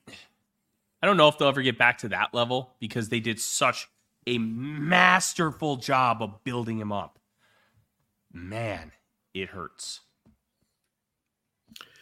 [1.03, 3.89] I don't know if they'll ever get back to that level because they did such
[4.29, 7.19] a masterful job of building him up.
[8.33, 8.93] Man,
[9.33, 10.01] it hurts.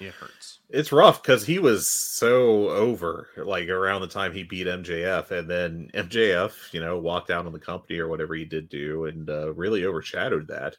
[0.01, 0.59] It hurts.
[0.69, 5.49] It's rough because he was so over, like around the time he beat MJF, and
[5.49, 9.31] then MJF, you know, walked out on the company or whatever he did do, and
[9.31, 10.77] uh, really overshadowed that.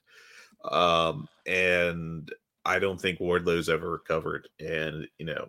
[0.70, 2.30] Um, and
[2.66, 5.48] I don't think Wardlow's ever recovered, and you know,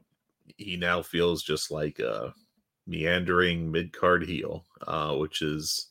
[0.57, 2.33] he now feels just like a
[2.89, 5.89] meandering mid card heel, uh, which is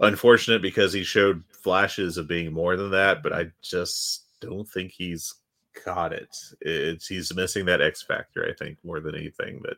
[0.00, 4.92] unfortunate because he showed flashes of being more than that, but I just don't think
[4.92, 5.34] he's
[5.84, 6.36] got it.
[6.60, 9.76] It's he's missing that X factor, I think, more than anything that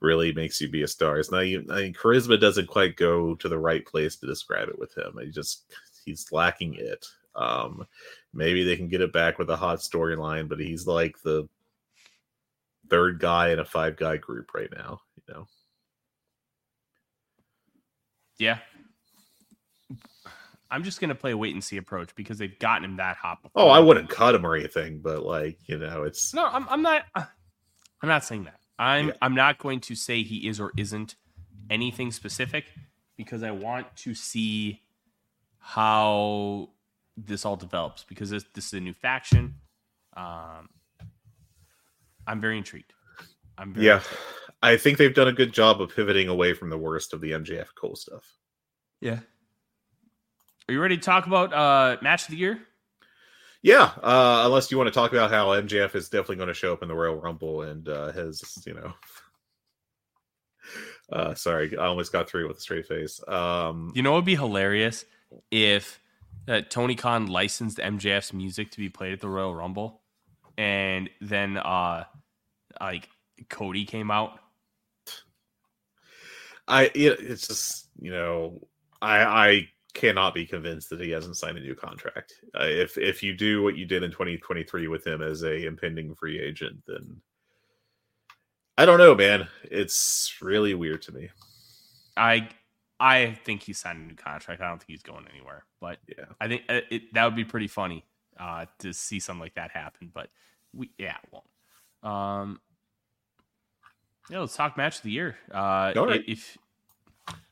[0.00, 1.18] really makes you be a star.
[1.18, 4.68] It's not even I mean, charisma doesn't quite go to the right place to describe
[4.68, 5.18] it with him.
[5.20, 5.72] He just
[6.04, 7.06] he's lacking it.
[7.34, 7.86] Um
[8.34, 11.48] maybe they can get it back with a hot storyline, but he's like the
[12.88, 15.46] third guy in a five guy group right now, you know.
[18.38, 18.58] Yeah.
[20.70, 23.42] I'm just gonna play a wait and see approach because they've gotten him that hot.
[23.42, 23.62] Before.
[23.62, 26.82] Oh, I wouldn't cut him or anything, but like, you know, it's No, I'm, I'm
[26.82, 27.04] not.
[27.14, 28.58] I'm not saying that.
[28.78, 29.08] I'm.
[29.08, 29.14] Yeah.
[29.20, 31.16] I'm not going to say he is or isn't
[31.70, 32.64] anything specific
[33.16, 34.82] because I want to see
[35.58, 36.70] how
[37.16, 39.54] this all develops because this, this is a new faction.
[40.16, 40.68] Um,
[42.26, 42.92] I'm very intrigued.
[43.58, 43.96] I'm very yeah.
[43.96, 44.20] intrigued.
[44.62, 47.32] I think they've done a good job of pivoting away from the worst of the
[47.32, 48.36] MJF Cole stuff.
[49.00, 49.18] Yeah.
[50.68, 52.60] Are you ready to talk about uh match of the year?
[53.62, 56.72] Yeah, uh, unless you want to talk about how MJF is definitely going to show
[56.72, 58.92] up in the Royal Rumble and uh, has, you know,
[61.12, 63.20] uh, sorry, I almost got through with a straight face.
[63.28, 65.04] Um, You know, it would be hilarious
[65.52, 66.00] if
[66.48, 70.02] uh, Tony Khan licensed MJF's music to be played at the Royal Rumble,
[70.58, 72.02] and then uh,
[72.80, 73.08] like
[73.48, 74.40] Cody came out.
[76.68, 78.60] I it, it's just you know
[79.00, 82.34] I I cannot be convinced that he hasn't signed a new contract.
[82.58, 86.14] Uh, if if you do what you did in 2023 with him as a impending
[86.14, 87.20] free agent, then
[88.78, 89.48] I don't know, man.
[89.64, 91.28] It's really weird to me.
[92.16, 92.48] I
[92.98, 94.60] I think he signed a new contract.
[94.60, 96.26] I don't think he's going anywhere, but Yeah.
[96.40, 98.04] I think uh, it, that would be pretty funny
[98.38, 100.10] uh, to see something like that happen.
[100.12, 100.30] But
[100.72, 102.14] we yeah, it won't.
[102.14, 102.60] Um,
[104.30, 105.36] yeah, let's talk match of the year.
[105.52, 106.22] Uh, All right.
[106.26, 106.56] If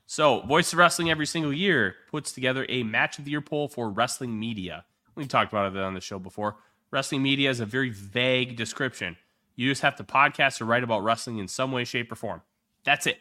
[0.05, 3.67] so, Voice of Wrestling every single year puts together a match of the year poll
[3.67, 4.83] for wrestling media.
[5.15, 6.57] We've talked about it on the show before.
[6.91, 9.15] Wrestling media is a very vague description.
[9.55, 12.41] You just have to podcast or write about wrestling in some way, shape, or form.
[12.83, 13.19] That's it.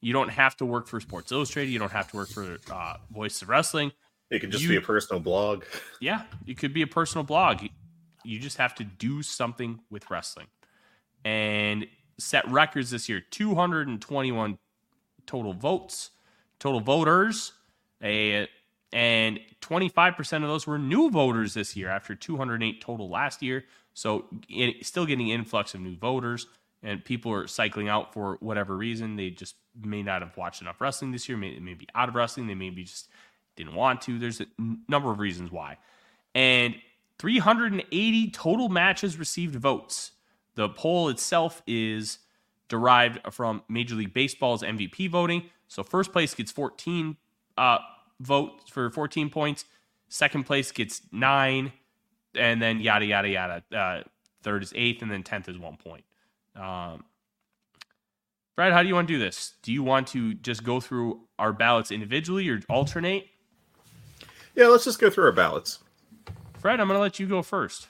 [0.00, 1.70] You don't have to work for Sports Illustrated.
[1.70, 3.92] You don't have to work for uh, Voice of Wrestling.
[4.30, 5.64] It could just You- be a personal blog.
[6.00, 7.62] Yeah, it could be a personal blog.
[8.24, 10.46] You just have to do something with wrestling.
[11.24, 11.86] And
[12.18, 14.58] set records this year 221
[15.26, 16.10] total votes,
[16.58, 17.52] total voters,
[18.02, 18.48] a,
[18.92, 23.64] and 25% of those were new voters this year after 208 total last year.
[23.94, 26.46] So it, still getting influx of new voters,
[26.82, 29.16] and people are cycling out for whatever reason.
[29.16, 31.36] They just may not have watched enough wrestling this year.
[31.36, 32.46] May, may be out of wrestling.
[32.46, 33.08] They maybe just
[33.56, 34.18] didn't want to.
[34.18, 34.46] There's a
[34.88, 35.78] number of reasons why.
[36.34, 36.76] And
[37.18, 40.12] 380 total matches received votes.
[40.58, 42.18] The poll itself is
[42.66, 45.44] derived from Major League Baseball's MVP voting.
[45.68, 47.16] So first place gets 14
[47.56, 47.78] uh,
[48.18, 49.66] votes for 14 points.
[50.08, 51.72] Second place gets nine,
[52.34, 53.62] and then yada yada yada.
[53.72, 54.02] Uh,
[54.42, 56.02] third is eighth, and then tenth is one point.
[56.56, 57.04] Um,
[58.56, 59.54] Brad, how do you want to do this?
[59.62, 63.28] Do you want to just go through our ballots individually or alternate?
[64.56, 65.78] Yeah, let's just go through our ballots.
[66.58, 67.86] Fred, I'm going to let you go first.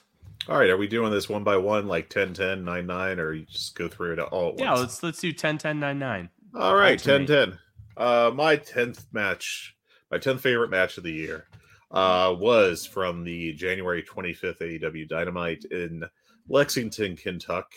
[0.49, 3.34] All right, are we doing this one by one, like 10, 10, 9, 9, or
[3.34, 6.30] you just go through it all Yeah, let's let's do 10, 10, 9, 9.
[6.55, 7.59] All right, 10, 10.
[7.99, 9.76] Uh, my 10th match,
[10.11, 11.49] my 10th favorite match of the year,
[11.90, 16.05] uh, was from the January 25th AEW Dynamite in
[16.49, 17.76] Lexington, Kentucky.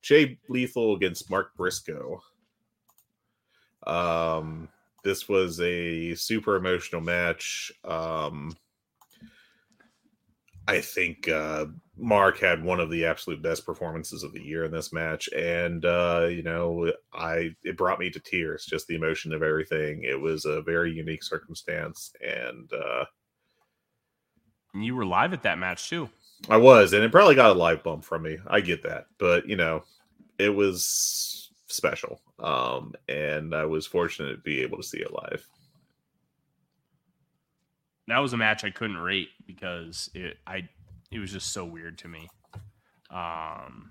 [0.00, 2.22] Jay Lethal against Mark Briscoe.
[3.86, 4.68] Um,
[5.04, 7.70] this was a super emotional match.
[7.84, 8.56] Um,
[10.70, 11.66] I think uh,
[11.98, 15.84] Mark had one of the absolute best performances of the year in this match, and
[15.84, 18.66] uh, you know, I it brought me to tears.
[18.66, 20.04] Just the emotion of everything.
[20.04, 23.04] It was a very unique circumstance, and uh,
[24.72, 26.08] you were live at that match too.
[26.48, 28.38] I was, and it probably got a live bump from me.
[28.46, 29.82] I get that, but you know,
[30.38, 35.44] it was special, um, and I was fortunate to be able to see it live
[38.10, 40.68] that was a match I couldn't rate because it I
[41.10, 42.28] it was just so weird to me.
[43.10, 43.90] Um,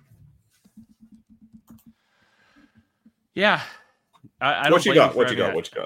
[3.34, 3.62] yeah,
[4.42, 5.16] I, I what you got?
[5.16, 5.56] What you got?
[5.56, 5.82] What you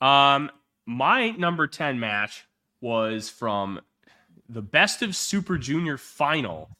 [0.00, 0.34] got?
[0.34, 0.50] Um,
[0.86, 2.46] my number ten match
[2.80, 3.80] was from
[4.48, 6.70] the Best of Super Junior final,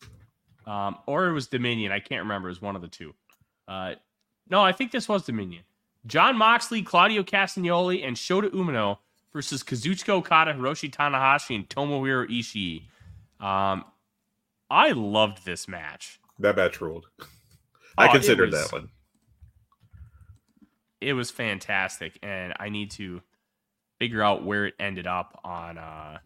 [0.66, 1.92] um, or it was Dominion.
[1.92, 2.48] I can't remember.
[2.48, 3.14] It was one of the two.
[3.66, 3.94] Uh,
[4.48, 5.62] no, I think this was Dominion.
[6.06, 8.98] Jon Moxley, Claudio Castagnoli, and Shota Umino
[9.32, 12.82] versus Kazuchika Okada, Hiroshi Tanahashi, and Tomohiro Ishii.
[13.44, 13.84] Um,
[14.70, 16.20] I loved this match.
[16.38, 17.06] That match ruled.
[17.98, 18.88] I oh, considered was, that one.
[21.00, 23.22] It was fantastic, and I need to
[23.98, 26.18] figure out where it ended up on uh,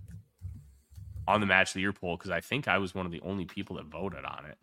[1.27, 3.21] on the match of the year poll because I think I was one of the
[3.23, 4.59] only people that voted on it.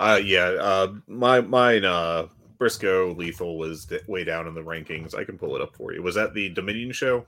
[0.00, 2.26] Uh, yeah, uh, my mine uh,
[2.58, 5.14] Briscoe Lethal was way down in the rankings.
[5.14, 6.02] I can pull it up for you.
[6.02, 7.26] Was that the Dominion show?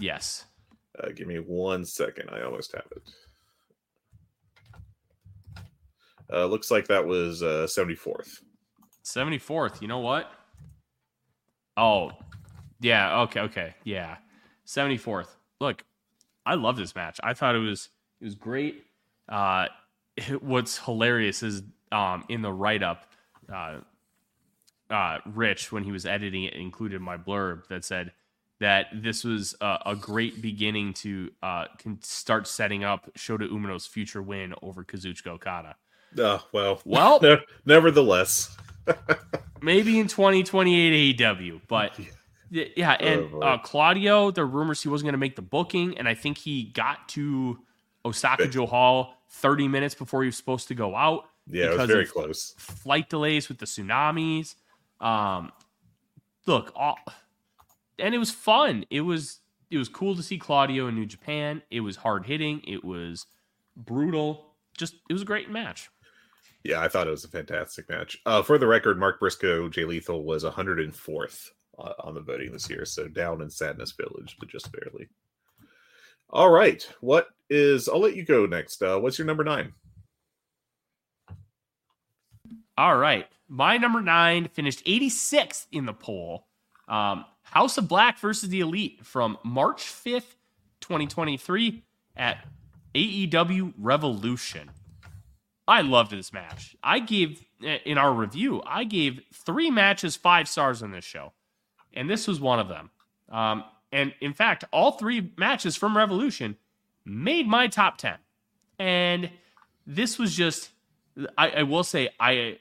[0.00, 0.44] Yes.
[0.98, 2.30] Uh, give me one second.
[2.30, 3.02] I almost have it.
[6.32, 8.40] Uh, looks like that was uh, 74th.
[9.04, 9.80] 74th.
[9.80, 10.30] You know what?
[11.76, 12.10] Oh,
[12.80, 13.20] yeah.
[13.22, 13.40] Okay.
[13.40, 13.74] Okay.
[13.84, 14.16] Yeah.
[14.66, 15.28] 74th.
[15.60, 15.84] Look,
[16.44, 17.18] I love this match.
[17.22, 17.88] I thought it was
[18.20, 18.84] it was great.
[19.28, 19.66] Uh,
[20.16, 23.06] it, what's hilarious is um, in the write up,
[23.52, 23.78] uh,
[24.90, 28.12] uh, Rich when he was editing it included my blurb that said
[28.60, 33.86] that this was a, a great beginning to uh, can start setting up Shota Umino's
[33.86, 35.76] future win over Kazuchika Okada.
[36.18, 38.56] Uh, well, well, ne- nevertheless,
[39.62, 41.98] maybe in 2028 AEW, but
[42.50, 46.08] yeah, and oh, uh, Claudio, the rumors he wasn't going to make the booking, and
[46.08, 47.58] I think he got to
[48.04, 51.24] Osaka-jo Hall 30 minutes before he was supposed to go out.
[51.50, 52.54] Yeah, it was very close.
[52.58, 54.54] Flight delays with the tsunamis.
[55.00, 55.52] Um,
[56.46, 56.98] look, all
[57.98, 58.84] and it was fun.
[58.90, 59.40] It was
[59.70, 61.62] it was cool to see Claudio in New Japan.
[61.70, 62.62] It was hard hitting.
[62.66, 63.26] It was
[63.76, 64.54] brutal.
[64.76, 65.90] Just it was a great match.
[66.64, 68.18] Yeah, I thought it was a fantastic match.
[68.26, 72.68] Uh, for the record, Mark Briscoe, Jay Lethal was 104th uh, on the voting this
[72.68, 75.08] year, so down in Sadness Village, but just barely.
[76.30, 77.88] All right, what is?
[77.88, 78.82] I'll let you go next.
[78.82, 79.72] Uh, what's your number nine?
[82.76, 86.47] All right, my number nine finished 86th in the poll.
[86.88, 90.34] Um, House of Black versus the Elite from March 5th,
[90.80, 91.82] 2023
[92.16, 92.46] at
[92.94, 94.70] AEW Revolution.
[95.66, 96.76] I loved this match.
[96.82, 101.32] I gave, in our review, I gave three matches five stars on this show.
[101.92, 102.90] And this was one of them.
[103.30, 106.56] Um, and in fact, all three matches from Revolution
[107.04, 108.14] made my top 10.
[108.78, 109.30] And
[109.86, 110.70] this was just,
[111.36, 112.58] I, I will say, I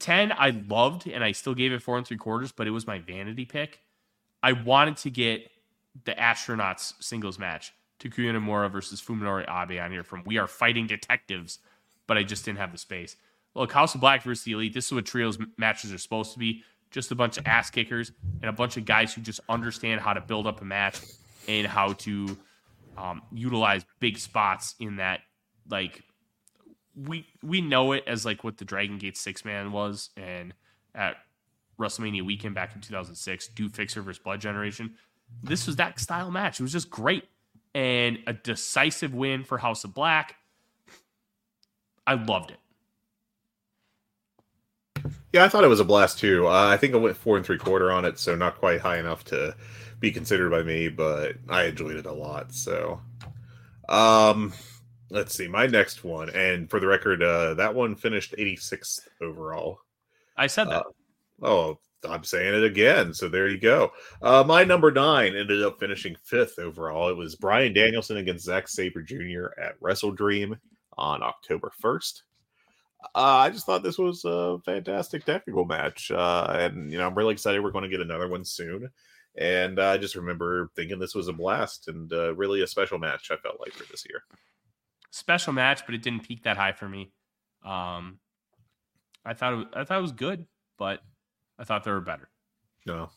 [0.00, 2.86] 10 I loved and I still gave it four and three quarters, but it was
[2.86, 3.80] my vanity pick.
[4.42, 5.50] I wanted to get
[6.04, 10.86] the astronauts singles match, Takuya Nomura versus Fuminori Abe on here from We Are Fighting
[10.86, 11.58] Detectives,
[12.06, 13.16] but I just didn't have the space.
[13.54, 16.38] Look, House of Black versus the Elite, this is what trios matches are supposed to
[16.38, 16.62] be.
[16.90, 20.14] just a bunch of ass kickers and a bunch of guys who just understand how
[20.14, 21.00] to build up a match
[21.46, 22.38] and how to
[22.96, 25.20] um, utilize big spots in that.
[25.68, 26.02] Like
[27.06, 30.54] we we know it as like what the Dragon Gate six man was, and
[30.94, 31.16] at
[31.78, 34.94] WrestleMania weekend back in 2006, Do Fixer versus Blood Generation.
[35.42, 36.58] This was that style match.
[36.58, 37.24] It was just great
[37.74, 40.36] and a decisive win for House of Black.
[42.06, 42.58] I loved it.
[45.32, 46.48] Yeah, I thought it was a blast too.
[46.48, 48.98] Uh, I think I went four and three quarter on it, so not quite high
[48.98, 49.54] enough to
[50.00, 52.52] be considered by me, but I enjoyed it a lot.
[52.52, 53.00] So,
[53.90, 54.54] um,
[55.10, 59.80] let's see my next one, and for the record, uh, that one finished 86th overall.
[60.36, 60.84] I said that.
[61.42, 61.78] Uh, oh,
[62.08, 63.12] I'm saying it again.
[63.12, 63.90] So there you go.
[64.22, 67.08] Uh, my number nine ended up finishing fifth overall.
[67.08, 69.48] It was Bryan Danielson against Zack Sabre Jr.
[69.60, 70.56] at Wrestle Dream
[70.96, 72.22] on October 1st.
[73.14, 76.10] Uh, I just thought this was a fantastic technical match.
[76.10, 78.88] Uh, and, you know, I'm really excited we're going to get another one soon.
[79.36, 83.30] And I just remember thinking this was a blast and uh, really a special match,
[83.30, 84.22] I felt like, for this year.
[85.10, 87.12] Special match, but it didn't peak that high for me.
[87.64, 88.18] Um,
[89.24, 90.46] I thought it, I thought it was good,
[90.78, 91.00] but
[91.58, 92.28] I thought they were better.
[92.86, 93.10] No,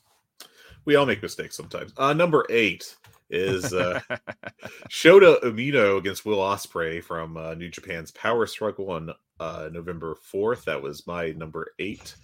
[0.85, 1.93] we all make mistakes sometimes.
[1.97, 2.95] Uh, number eight
[3.29, 3.99] is uh,
[4.89, 10.65] Shota Umino against Will Ospreay from uh, New Japan's Power Struggle on uh, November 4th.
[10.65, 12.15] That was my number eight.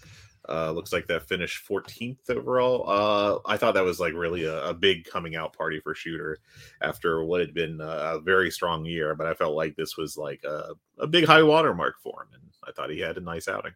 [0.49, 2.85] Uh, looks like that finished 14th overall.
[2.87, 6.37] Uh, I thought that was like really a, a, big coming out party for Shooter
[6.81, 9.13] after what had been a very strong year.
[9.13, 12.43] But I felt like this was like a, a big high watermark for him, and
[12.65, 13.73] I thought he had a nice outing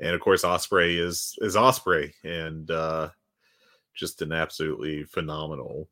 [0.00, 3.10] and of course Ospreay is is Ospreay and uh,
[3.94, 5.88] just an absolutely phenomenal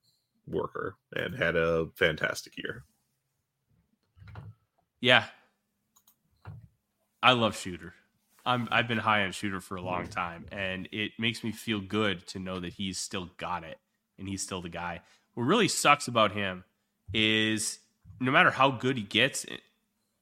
[0.47, 2.85] worker and had a fantastic year.
[5.01, 5.25] Yeah,
[7.23, 7.95] I love Shooter.
[8.47, 10.11] I'm I've been high on Shooter for a long mm.
[10.11, 13.79] time, and it makes me feel good to know that he's still got it
[14.19, 15.01] and he's still the guy.
[15.35, 16.65] What really sucks about him
[17.13, 17.81] is
[18.21, 19.61] no matter how good he gets, it,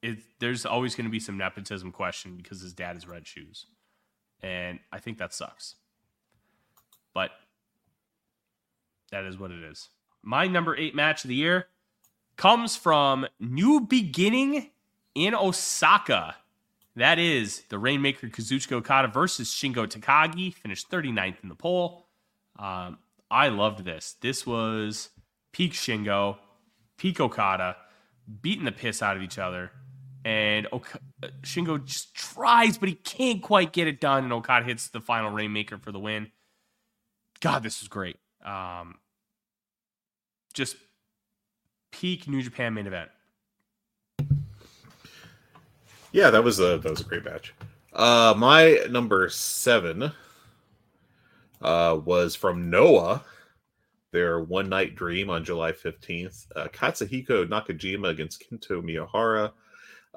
[0.01, 3.67] it, there's always going to be some nepotism question because his dad is red shoes
[4.43, 5.75] and I think that sucks.
[7.13, 7.31] But
[9.11, 9.89] that is what it is.
[10.21, 11.67] My number eight match of the year
[12.35, 14.71] comes from New Beginning
[15.15, 16.35] in Osaka.
[16.95, 22.05] That is the Rainmaker Kazuchika Okada versus Shingo Takagi, finished 39th in the poll.
[22.59, 22.99] Um,
[23.31, 24.15] I loved this.
[24.21, 25.09] This was
[25.53, 26.37] peak Shingo,
[26.97, 27.77] peak Okada,
[28.41, 29.71] beating the piss out of each other
[30.25, 30.99] and ok-
[31.41, 34.23] Shingo just tries, but he can't quite get it done.
[34.23, 36.31] And Okada hits the final Rainmaker for the win.
[37.41, 38.17] God, this was great.
[38.43, 38.95] Um,
[40.53, 40.77] just
[41.91, 43.09] peak New Japan main event.
[46.13, 47.53] Yeah, that was a that was a great match.
[47.91, 50.11] Uh, my number seven
[51.61, 53.23] uh, was from Noah.
[54.11, 56.45] Their one night dream on July fifteenth.
[56.55, 59.51] Uh, Katsuhiko Nakajima against Kento Miyahara.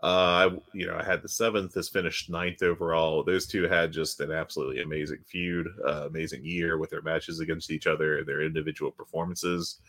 [0.03, 1.73] Uh, you know, I had the seventh.
[1.73, 3.25] This finished ninth overall.
[3.25, 7.71] Those two had just an absolutely amazing feud, uh, amazing year with their matches against
[7.71, 9.81] each other, their individual performances,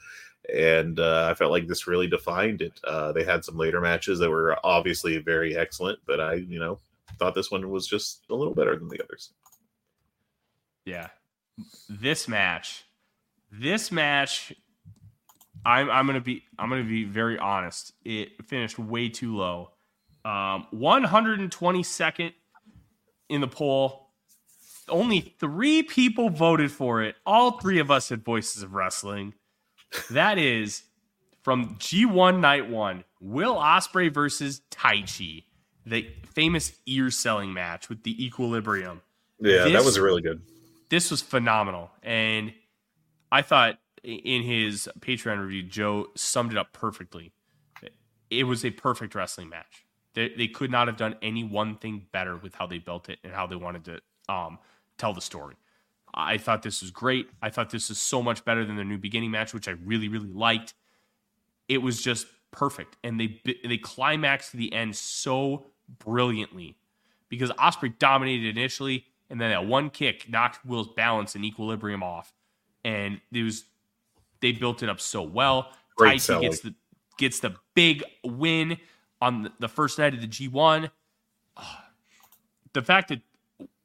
[0.53, 2.79] and uh, I felt like this really defined it.
[2.83, 6.79] Uh, they had some later matches that were obviously very excellent, but I, you know,
[7.19, 9.31] thought this one was just a little better than the others.
[10.85, 11.07] Yeah,
[11.89, 12.85] this match,
[13.51, 14.53] this match
[15.65, 17.91] I'm I'm gonna be I'm gonna be very honest.
[18.05, 19.71] It finished way too low.
[20.23, 22.33] Um, 122nd
[23.29, 24.07] in the poll.
[24.89, 27.15] Only three people voted for it.
[27.25, 29.33] All three of us had Voices of Wrestling.
[30.11, 30.83] That is
[31.43, 35.45] from G1 Night One, Will Ospreay versus Taichi,
[35.85, 39.01] the famous ear selling match with the Equilibrium.
[39.39, 40.41] Yeah, this, that was really good.
[40.89, 42.53] This was phenomenal, and
[43.31, 47.31] I thought in his Patreon review, Joe summed it up perfectly.
[48.29, 49.85] It was a perfect wrestling match.
[50.13, 53.19] They, they could not have done any one thing better with how they built it
[53.23, 54.59] and how they wanted to um,
[54.97, 55.55] tell the story.
[56.20, 57.30] I thought this was great.
[57.43, 60.07] I thought this was so much better than the new beginning match, which I really,
[60.07, 60.74] really liked.
[61.70, 65.68] It was just perfect, and they they climaxed to the end so
[65.99, 66.76] brilliantly
[67.30, 72.34] because Ospreay dominated initially, and then that one kick knocked Will's balance and equilibrium off,
[72.84, 73.65] and it was
[74.41, 75.72] they built it up so well.
[75.95, 76.74] Great gets the
[77.20, 78.78] gets the big win
[79.22, 80.89] on the first night of the G1.
[81.57, 81.86] Ah,
[82.74, 83.22] the fact that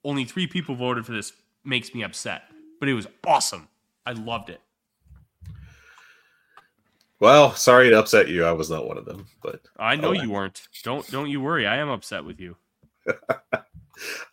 [0.04, 1.32] only three people voted for this
[1.64, 2.42] makes me upset,
[2.80, 3.68] but it was awesome.
[4.06, 4.60] I loved it.
[7.20, 8.44] Well, sorry to upset you.
[8.44, 10.62] I was not one of them, but I know oh, you weren't.
[10.82, 11.66] Don't don't you worry.
[11.66, 12.56] I am upset with you.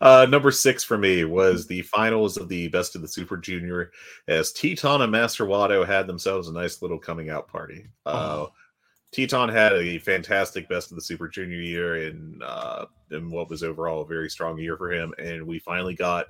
[0.00, 3.92] Uh, number six for me was the finals of the Best of the Super Junior,
[4.26, 7.86] as Titán and Master Wato had themselves a nice little coming out party.
[8.06, 8.52] Uh, Oh.
[9.12, 13.62] Titán had a fantastic Best of the Super Junior year in uh, in what was
[13.62, 16.26] overall a very strong year for him, and we finally got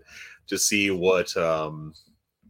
[0.51, 1.95] to see what um,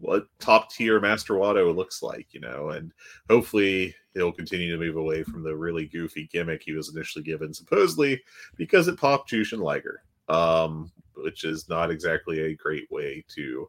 [0.01, 2.93] what top tier Master Wato looks like, you know, and
[3.29, 7.53] hopefully he'll continue to move away from the really goofy gimmick he was initially given,
[7.53, 8.21] supposedly
[8.57, 13.69] because it popped Jushin Liger, um, which is not exactly a great way to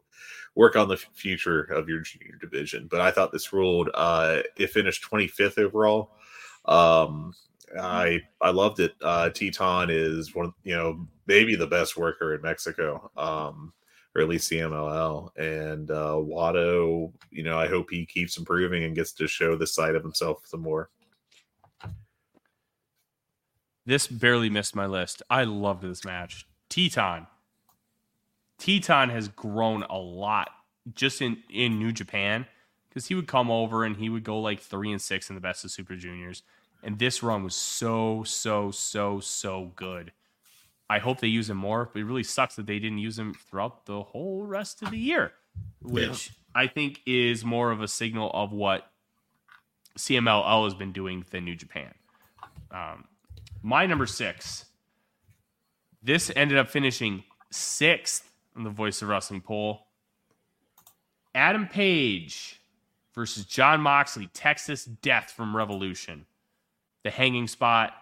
[0.54, 2.88] work on the future of your junior division.
[2.90, 3.90] But I thought this ruled.
[3.92, 6.12] Uh, it finished 25th overall.
[6.64, 7.34] Um,
[7.78, 8.94] I I loved it.
[9.02, 13.10] Uh, Titán is one, of, you know, maybe the best worker in Mexico.
[13.18, 13.72] Um,
[14.14, 15.30] or at least CMLL.
[15.36, 19.74] And uh, Wato, you know, I hope he keeps improving and gets to show this
[19.74, 20.90] side of himself some more.
[23.84, 25.22] This barely missed my list.
[25.28, 26.46] I loved this match.
[26.70, 27.26] Titán.
[28.60, 30.50] Titán has grown a lot
[30.94, 32.46] just in, in New Japan
[32.88, 35.40] because he would come over and he would go like three and six in the
[35.40, 36.42] best of Super Juniors.
[36.84, 40.12] And this run was so, so, so, so good.
[40.92, 43.32] I hope they use him more, but it really sucks that they didn't use him
[43.32, 45.32] throughout the whole rest of the year,
[45.80, 48.90] which I think is more of a signal of what
[49.96, 51.94] CMLL has been doing than New Japan.
[52.70, 53.04] Um,
[53.62, 54.66] my number six.
[56.02, 59.86] This ended up finishing sixth on the Voice of Wrestling poll.
[61.34, 62.60] Adam Page
[63.14, 66.26] versus Jon Moxley, Texas Death from Revolution.
[67.02, 67.94] The hanging spot,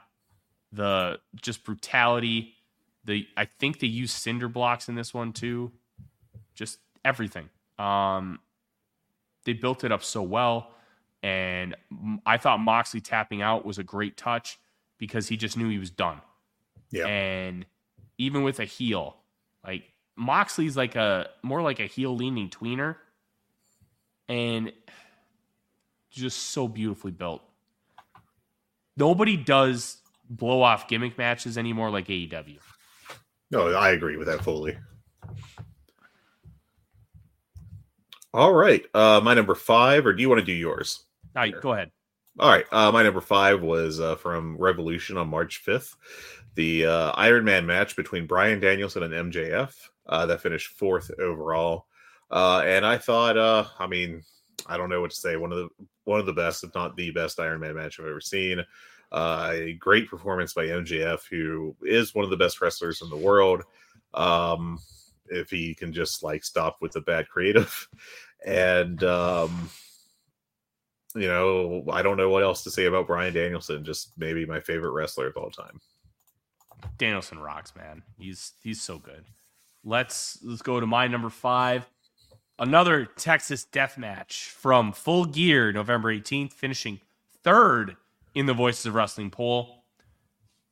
[0.73, 2.57] the just brutality.
[3.05, 5.73] The I think they used cinder blocks in this one too.
[6.55, 7.49] Just everything.
[7.79, 8.41] Um,
[9.45, 10.73] they built it up so well,
[11.23, 11.77] and
[12.27, 14.59] I thought Moxley tapping out was a great touch
[14.99, 16.21] because he just knew he was done.
[16.91, 17.07] Yeah.
[17.07, 17.65] And
[18.19, 19.17] even with a heel,
[19.65, 19.85] like
[20.17, 22.97] Moxley's like a more like a heel leaning tweener
[24.29, 24.73] and
[26.11, 27.43] just so beautifully built.
[28.97, 29.99] Nobody does
[30.29, 32.59] blow off gimmick matches anymore like AEW.
[33.51, 34.77] No, I agree with that fully.
[38.33, 38.85] All right.
[38.95, 41.05] Uh, my number five, or do you want to do yours?
[41.35, 41.91] All right, go ahead.
[42.39, 42.65] All right.
[42.71, 45.97] Uh, my number five was uh, from Revolution on March 5th.
[46.55, 49.75] The uh, Iron Man match between Bryan Danielson and MJF
[50.09, 51.87] uh, that finished fourth overall.
[52.31, 54.23] Uh, and I thought, uh, I mean,
[54.67, 55.37] I don't know what to say.
[55.37, 55.69] One of the
[56.05, 58.65] one of the best, if not the best, Iron Man match I've ever seen.
[59.13, 63.63] A great performance by MJF, who is one of the best wrestlers in the world.
[64.15, 64.79] Um,
[65.27, 67.89] if he can just like stop with the bad creative,
[68.45, 69.71] and um,
[71.15, 73.85] you know, I don't know what else to say about Bryan Danielson.
[73.85, 75.81] Just maybe my favorite wrestler of all time.
[76.99, 78.03] Danielson rocks, man.
[78.19, 79.25] He's he's so good.
[79.85, 81.89] Let's let's go to my number five.
[82.59, 87.01] Another Texas death match from Full Gear, November 18th, finishing
[87.43, 87.97] third
[88.35, 89.85] in the Voices of Wrestling poll.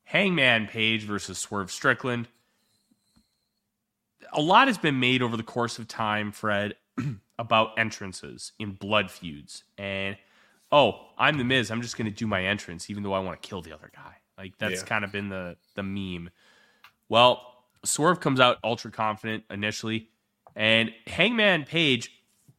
[0.05, 2.29] Hangman Page versus Swerve Strickland.
[4.33, 6.75] A lot has been made over the course of time, Fred,
[7.39, 9.65] about entrances in blood feuds.
[9.77, 10.17] And
[10.73, 11.71] oh, I'm the Miz.
[11.71, 13.91] I'm just going to do my entrance, even though I want to kill the other
[13.95, 14.15] guy.
[14.37, 14.87] Like that's Yeah.
[14.87, 16.31] kind of been the the meme.
[17.09, 17.43] Well,
[17.85, 20.09] Swerve comes out ultra confident initially,
[20.55, 22.11] and Hangman Page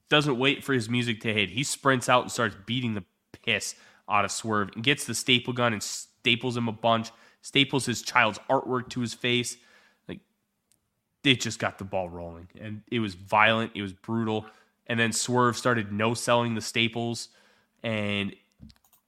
[0.10, 1.50] doesn't wait for his music to hit.
[1.50, 3.04] He sprints out and starts beating the
[3.44, 3.76] piss
[4.10, 7.12] out of Swerve and gets the staple gun and staples him a bunch,
[7.42, 9.58] staples his child's artwork to his face.
[10.08, 10.20] Like
[11.24, 12.48] they just got the ball rolling.
[12.60, 14.46] And it was violent, it was brutal.
[14.88, 17.30] And then Swerve started no selling the staples
[17.84, 18.36] and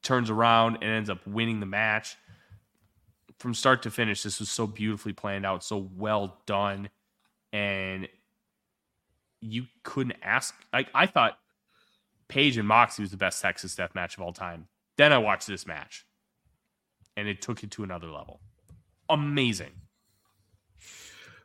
[0.04, 2.16] turns around and ends up winning the match.
[3.40, 6.90] From start to finish, this was so beautifully planned out, so well done.
[7.52, 8.08] And
[9.42, 10.54] you couldn't ask.
[10.72, 11.38] Like I thought
[12.28, 14.68] Page and Moxie was the best Texas death match of all time.
[14.98, 16.06] Then I watched this match,
[17.18, 18.42] and it took it to another level.
[19.10, 19.72] Amazing.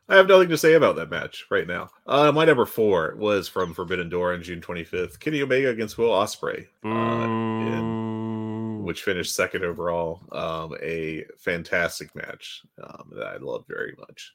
[0.09, 1.89] I have nothing to say about that match right now.
[2.05, 5.19] Uh, my number four was from Forbidden Door on June 25th.
[5.19, 10.21] Kenny Omega against Will Ospreay, uh, in- which finished second overall.
[10.31, 14.33] Um, a fantastic match um, that I love very much.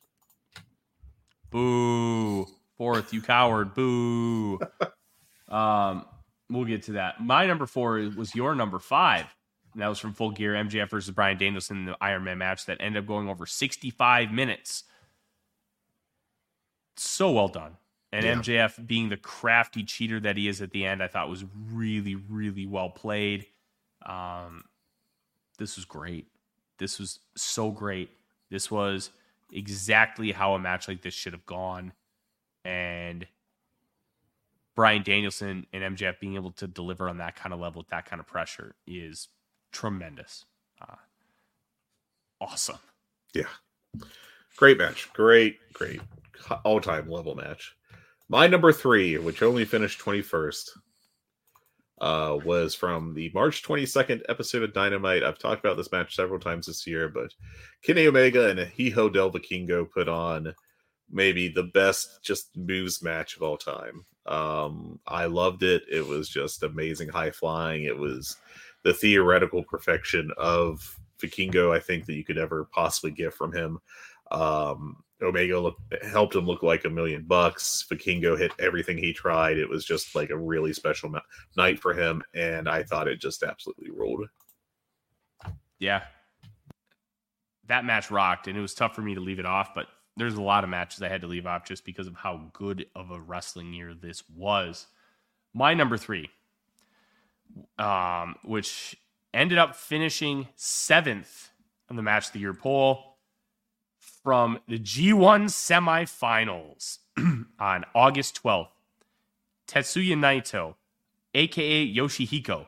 [1.48, 2.46] Boo.
[2.76, 3.72] Fourth, you coward.
[3.74, 4.60] Boo.
[5.48, 6.04] um,
[6.52, 7.20] we'll get to that.
[7.20, 9.26] My number four was your number five.
[9.72, 12.66] And that was from Full Gear MJF versus Bryan Danielson in the Iron Man match
[12.66, 14.84] that ended up going over 65 minutes.
[16.96, 17.76] So well done.
[18.12, 18.34] And Yeah.
[18.34, 22.14] MJF being the crafty cheater that he is at the end, I thought was really,
[22.14, 23.46] really well played.
[24.04, 24.64] Um,
[25.58, 26.26] this was great.
[26.78, 28.10] This was so great.
[28.50, 29.10] This was
[29.50, 31.92] exactly how a match like this should have gone.
[32.64, 33.26] And
[34.74, 38.06] Bryan Danielson and MJF being able to deliver on that kind of level with that
[38.06, 39.28] kind of pressure is
[39.72, 40.44] tremendous.
[40.80, 40.96] Uh,
[42.40, 42.78] awesome.
[43.34, 43.48] Yeah.
[44.56, 45.12] Great match.
[45.12, 46.00] Great, great
[46.64, 47.74] all time level match.
[48.28, 50.70] My number three, which only finished 21st,
[52.00, 55.22] uh, was from the March 22nd episode of Dynamite.
[55.22, 57.32] I've talked about this match several times this year, but
[57.84, 60.54] Kenny Omega and Hijo del Vikingo put on
[61.10, 64.04] maybe the best just moves match of all time.
[64.26, 65.82] Um, I loved it.
[65.90, 67.84] It was just amazing high flying.
[67.84, 68.36] It was
[68.82, 73.78] the theoretical perfection of Vikingo, I think, that you could ever possibly get from him.
[74.30, 77.84] Um, Omega look, helped him look like a million bucks.
[77.90, 79.58] Vikingo hit everything he tried.
[79.58, 81.12] It was just like a really special
[81.56, 84.28] night for him, and I thought it just absolutely ruled.
[85.78, 86.02] Yeah,
[87.66, 89.74] that match rocked, and it was tough for me to leave it off.
[89.74, 89.86] But
[90.16, 92.86] there's a lot of matches I had to leave off just because of how good
[92.94, 94.86] of a wrestling year this was.
[95.54, 96.30] My number three,
[97.78, 98.96] um, which
[99.32, 101.50] ended up finishing seventh
[101.88, 103.16] on the match of the year poll
[104.22, 106.98] from the G1 semifinals
[107.58, 108.68] on August 12th.
[109.66, 110.74] Tetsuya Naito,
[111.34, 112.66] aka Yoshihiko,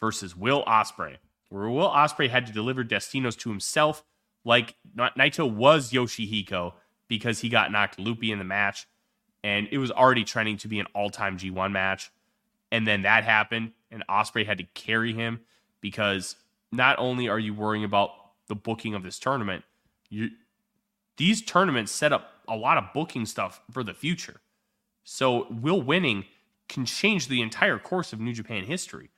[0.00, 1.16] versus Will Ospreay,
[1.48, 4.02] where Will Ospreay had to deliver Destinos to himself,
[4.44, 6.72] like Naito was Yoshihiko
[7.08, 8.86] because he got knocked loopy in the match,
[9.44, 12.10] and it was already trending to be an all-time G1 match,
[12.70, 15.40] and then that happened, and Ospreay had to carry him
[15.80, 16.36] because
[16.72, 18.10] not only are you worrying about
[18.48, 19.64] the booking of this tournament,
[20.08, 20.30] you
[21.18, 24.40] these tournaments set up a lot of booking stuff for the future.
[25.04, 26.24] So Will winning
[26.68, 29.10] can change the entire course of New Japan history.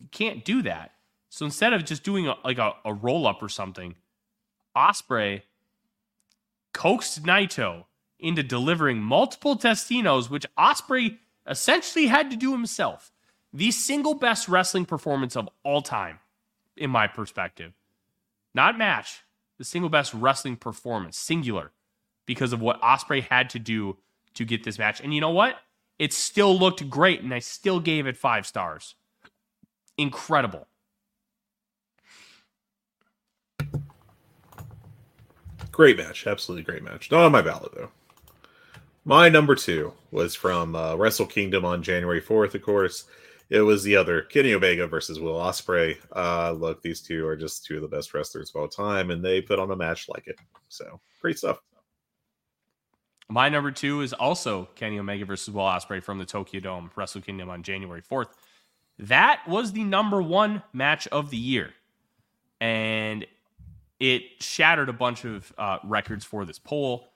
[0.00, 0.92] You can't do that.
[1.28, 3.94] So instead of just doing a, like a, a roll up or something,
[4.76, 5.42] Ospreay
[6.72, 7.84] coaxed Naito
[8.18, 13.12] into delivering multiple Destinos, which Ospreay essentially had to do himself.
[13.52, 16.20] The single best wrestling performance of all time,
[16.76, 17.72] in my perspective.
[18.54, 19.22] Not match,
[19.58, 21.72] the single best wrestling performance, singular,
[22.26, 23.98] because of what Ospreay had to do
[24.34, 25.00] to get this match.
[25.00, 25.56] And you know what?
[25.98, 28.94] It still looked great, and I still gave it five stars.
[29.98, 30.66] Incredible.
[35.72, 37.10] Great match, absolutely great match.
[37.10, 37.90] Not on my ballot though.
[39.04, 43.06] My number two was from uh, Wrestle Kingdom on January fourth, of course
[43.52, 45.98] it was the other Kenny Omega versus Will Ospreay.
[46.16, 49.22] Uh, look, these two are just two of the best wrestlers of all time, and
[49.22, 50.38] they put on a match like it.
[50.68, 51.58] So great stuff.
[53.28, 57.20] My number two is also Kenny Omega versus Will Ospreay from the Tokyo Dome Wrestle
[57.20, 58.28] Kingdom on January fourth.
[58.98, 61.74] That was the number one match of the year,
[62.58, 63.26] and
[64.02, 67.06] it shattered a bunch of uh, records for this poll.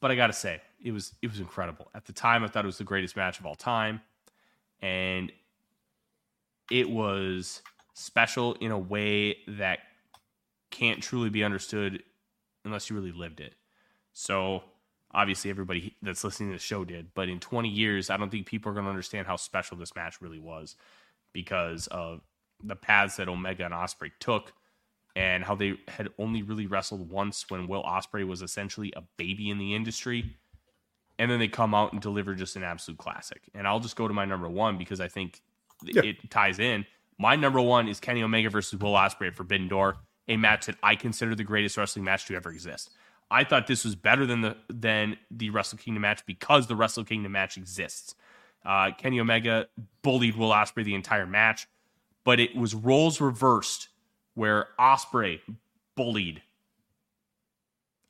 [0.00, 2.42] But I got to say, it was it was incredible at the time.
[2.42, 4.00] I thought it was the greatest match of all time,
[4.80, 5.30] and
[6.70, 7.60] it was
[7.92, 9.80] special in a way that
[10.70, 12.02] can't truly be understood
[12.64, 13.54] unless you really lived it.
[14.14, 14.62] So
[15.12, 18.46] obviously everybody that's listening to the show did, but in 20 years, I don't think
[18.46, 20.76] people are going to understand how special this match really was
[21.34, 22.22] because of
[22.64, 24.54] the paths that Omega and Ospreay took
[25.14, 29.50] and how they had only really wrestled once when Will Ospreay was essentially a baby
[29.50, 30.36] in the industry.
[31.18, 33.42] And then they come out and deliver just an absolute classic.
[33.54, 35.42] And I'll just go to my number one because I think
[35.84, 36.02] yeah.
[36.02, 36.86] it ties in.
[37.18, 39.96] My number one is Kenny Omega versus Will Ospreay at Forbidden Door,
[40.28, 42.90] a match that I consider the greatest wrestling match to ever exist.
[43.30, 47.04] I thought this was better than the than the Wrestle Kingdom match because the Wrestle
[47.04, 48.14] Kingdom match exists.
[48.64, 49.68] Uh, Kenny Omega
[50.02, 51.66] bullied Will Ospreay the entire match,
[52.24, 53.88] but it was roles reversed
[54.34, 55.40] where Ospreay
[55.96, 56.42] bullied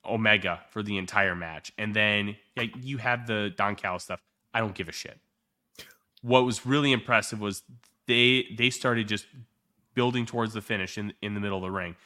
[0.04, 2.36] Omega for the entire match, and then
[2.80, 4.20] you have the Don Callis stuff.
[4.54, 5.18] I don't give a shit
[6.22, 7.62] what was really impressive was
[8.06, 9.26] they they started just
[9.94, 11.96] building towards the finish in in the middle of the ring.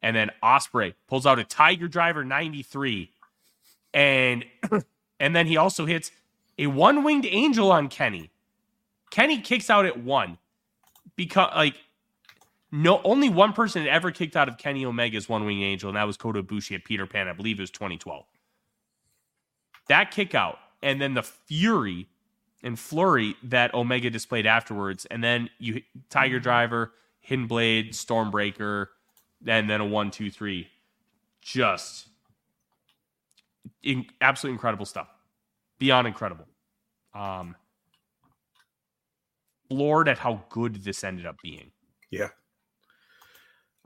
[0.00, 3.10] And then Ospreay pulls out a Tiger Driver 93
[3.92, 4.44] and
[5.20, 6.10] and then he also hits
[6.58, 8.30] a one-winged angel on Kenny.
[9.10, 10.38] Kenny kicks out at 1
[11.16, 11.76] because like
[12.74, 16.04] no only one person had ever kicked out of Kenny Omega's one-winged angel and that
[16.04, 17.28] was Kota Ibushi at Peter Pan.
[17.28, 18.24] I believe it was 2012.
[19.88, 22.08] That kick out and then the fury
[22.64, 26.42] and flurry that Omega displayed afterwards, and then you Tiger mm-hmm.
[26.42, 28.86] Driver, Hidden Blade, Stormbreaker,
[29.46, 30.68] and then a one, two, three,
[31.42, 32.08] just
[33.82, 35.08] in, absolutely incredible stuff,
[35.78, 36.46] beyond incredible.
[37.14, 37.54] Um,
[39.68, 41.70] floored at how good this ended up being.
[42.10, 42.28] Yeah.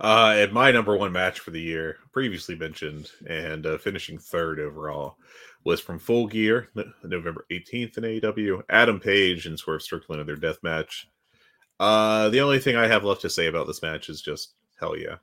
[0.00, 4.60] Uh, and my number one match for the year, previously mentioned, and uh, finishing third
[4.60, 5.16] overall,
[5.64, 6.68] was from Full Gear,
[7.02, 8.62] November 18th in AEW.
[8.70, 11.08] Adam Page and Swerve Strickland in their death match.
[11.80, 14.96] Uh, the only thing I have left to say about this match is just hell
[14.96, 15.16] yeah.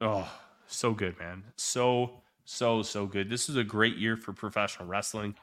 [0.00, 0.30] Oh,
[0.66, 1.44] so good, man.
[1.56, 3.28] So, so, so good.
[3.28, 5.34] This is a great year for professional wrestling.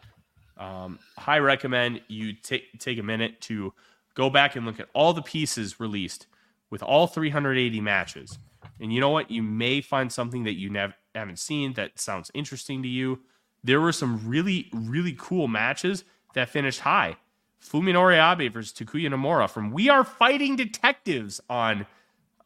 [0.58, 3.74] Um, I recommend you take take a minute to
[4.14, 6.28] go back and look at all the pieces released
[6.72, 8.40] with all 380 matches.
[8.80, 9.30] And you know what?
[9.30, 13.20] You may find something that you never haven't seen that sounds interesting to you.
[13.64, 16.04] There were some really, really cool matches
[16.34, 17.18] that finished high.
[17.64, 21.86] Fuminori Abe versus Takuya Nomura from We Are Fighting Detectives on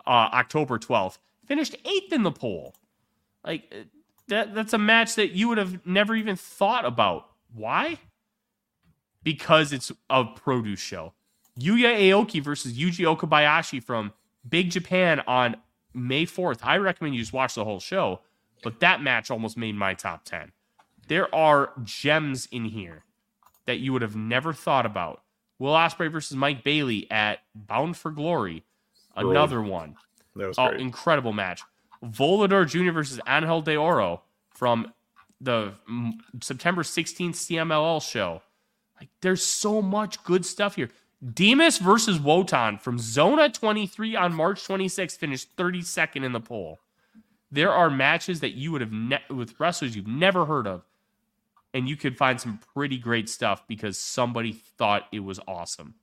[0.06, 2.76] uh, October 12th finished eighth in the poll.
[3.46, 3.84] Like uh,
[4.28, 7.28] that, that's a match that you would have never even thought about.
[7.54, 8.00] Why?
[9.24, 11.14] Because it's a produce show.
[11.60, 14.11] Yuya Aoki versus Yuji Okabayashi from
[14.48, 15.56] Big Japan on
[15.94, 16.60] May 4th.
[16.64, 18.22] I recommend you just watch the whole show,
[18.64, 20.52] but that match almost made my top 10.
[21.07, 23.03] There are gems in here
[23.65, 25.22] that you would have never thought about.
[25.57, 28.64] Will Ospreay versus Mike Bailey at Bound for Glory,
[29.15, 29.95] another one.
[30.36, 30.82] That was Oh, great.
[30.82, 31.61] incredible match.
[32.03, 32.91] Volador Jr.
[32.91, 34.91] versus Angel De Oro from
[35.40, 35.73] the
[36.41, 38.41] September 16th CMLL show.
[38.99, 40.90] Like, there's so much good stuff here.
[41.34, 46.80] Demas versus Wotan from Zona 23 on March 26th finished 32nd in the poll.
[47.52, 50.84] There are matches that you would have ne- with wrestlers you've never heard of,
[51.74, 55.96] and you could find some pretty great stuff because somebody thought it was awesome.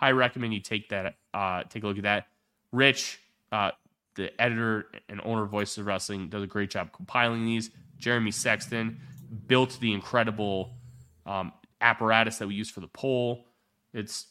[0.00, 2.28] I recommend you take that, uh, take a look at that.
[2.70, 3.20] Rich,
[3.50, 3.72] uh,
[4.14, 7.70] the editor and owner of Voices of Wrestling, does a great job compiling these.
[7.98, 9.00] Jeremy Sexton
[9.46, 10.72] built the incredible
[11.26, 13.46] um, apparatus that we use for the poll.
[13.92, 14.26] It's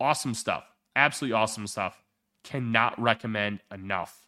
[0.00, 0.64] awesome stuff.
[0.96, 2.02] Absolutely awesome stuff.
[2.44, 4.26] Cannot recommend enough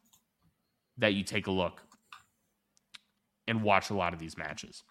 [0.99, 1.83] that you take a look
[3.49, 4.83] and watch a lot of these matches.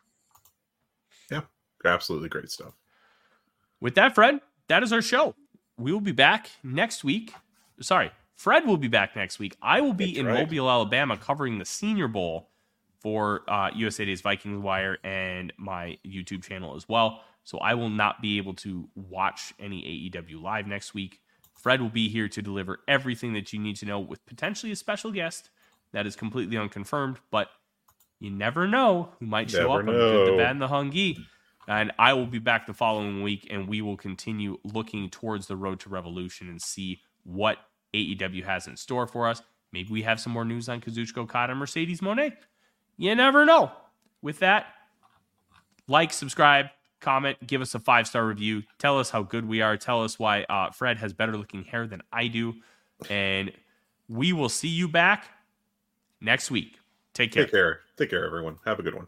[1.31, 1.41] yeah,
[1.85, 2.73] absolutely great stuff.
[3.79, 5.35] With that, Fred, that is our show.
[5.77, 7.33] We will be back next week.
[7.79, 9.55] Sorry, Fred will be back next week.
[9.61, 10.39] I will be That's in right.
[10.39, 12.49] Mobile, Alabama, covering the Senior Bowl
[12.99, 17.21] for uh, USA Today's Vikings Wire and my YouTube channel as well.
[17.49, 21.19] So I will not be able to watch any AEW live next week.
[21.55, 24.75] Fred will be here to deliver everything that you need to know with potentially a
[24.75, 25.49] special guest
[25.91, 27.47] that is completely unconfirmed, but
[28.19, 31.25] you never know who might show Never up on the the bad, and the Hungee.
[31.67, 35.55] And I will be back the following week, and we will continue looking towards the
[35.55, 37.57] road to revolution and see what
[37.95, 39.41] AEW has in store for us.
[39.73, 42.31] Maybe we have some more news on Kazuchika Okada and Mercedes Mone.
[42.95, 43.71] You never know.
[44.21, 44.67] With that,
[45.87, 46.67] like, subscribe,
[46.99, 48.63] comment, give us a five star review.
[48.77, 49.77] Tell us how good we are.
[49.77, 52.55] Tell us why uh, Fred has better looking hair than I do.
[53.09, 53.51] And
[54.07, 55.25] we will see you back
[56.21, 56.79] next week.
[57.13, 57.43] Take care.
[57.43, 57.79] Take care.
[57.97, 58.57] Take care, everyone.
[58.65, 59.07] Have a good one.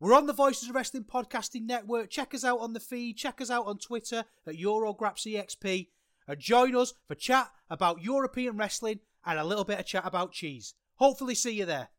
[0.00, 2.10] We're on the Voices of Wrestling Podcasting Network.
[2.10, 3.16] Check us out on the feed.
[3.16, 5.88] Check us out on Twitter at EuroGrapsEXP.
[6.26, 10.32] And join us for chat about European wrestling and a little bit of chat about
[10.32, 10.74] cheese.
[10.96, 11.90] Hopefully, see you there.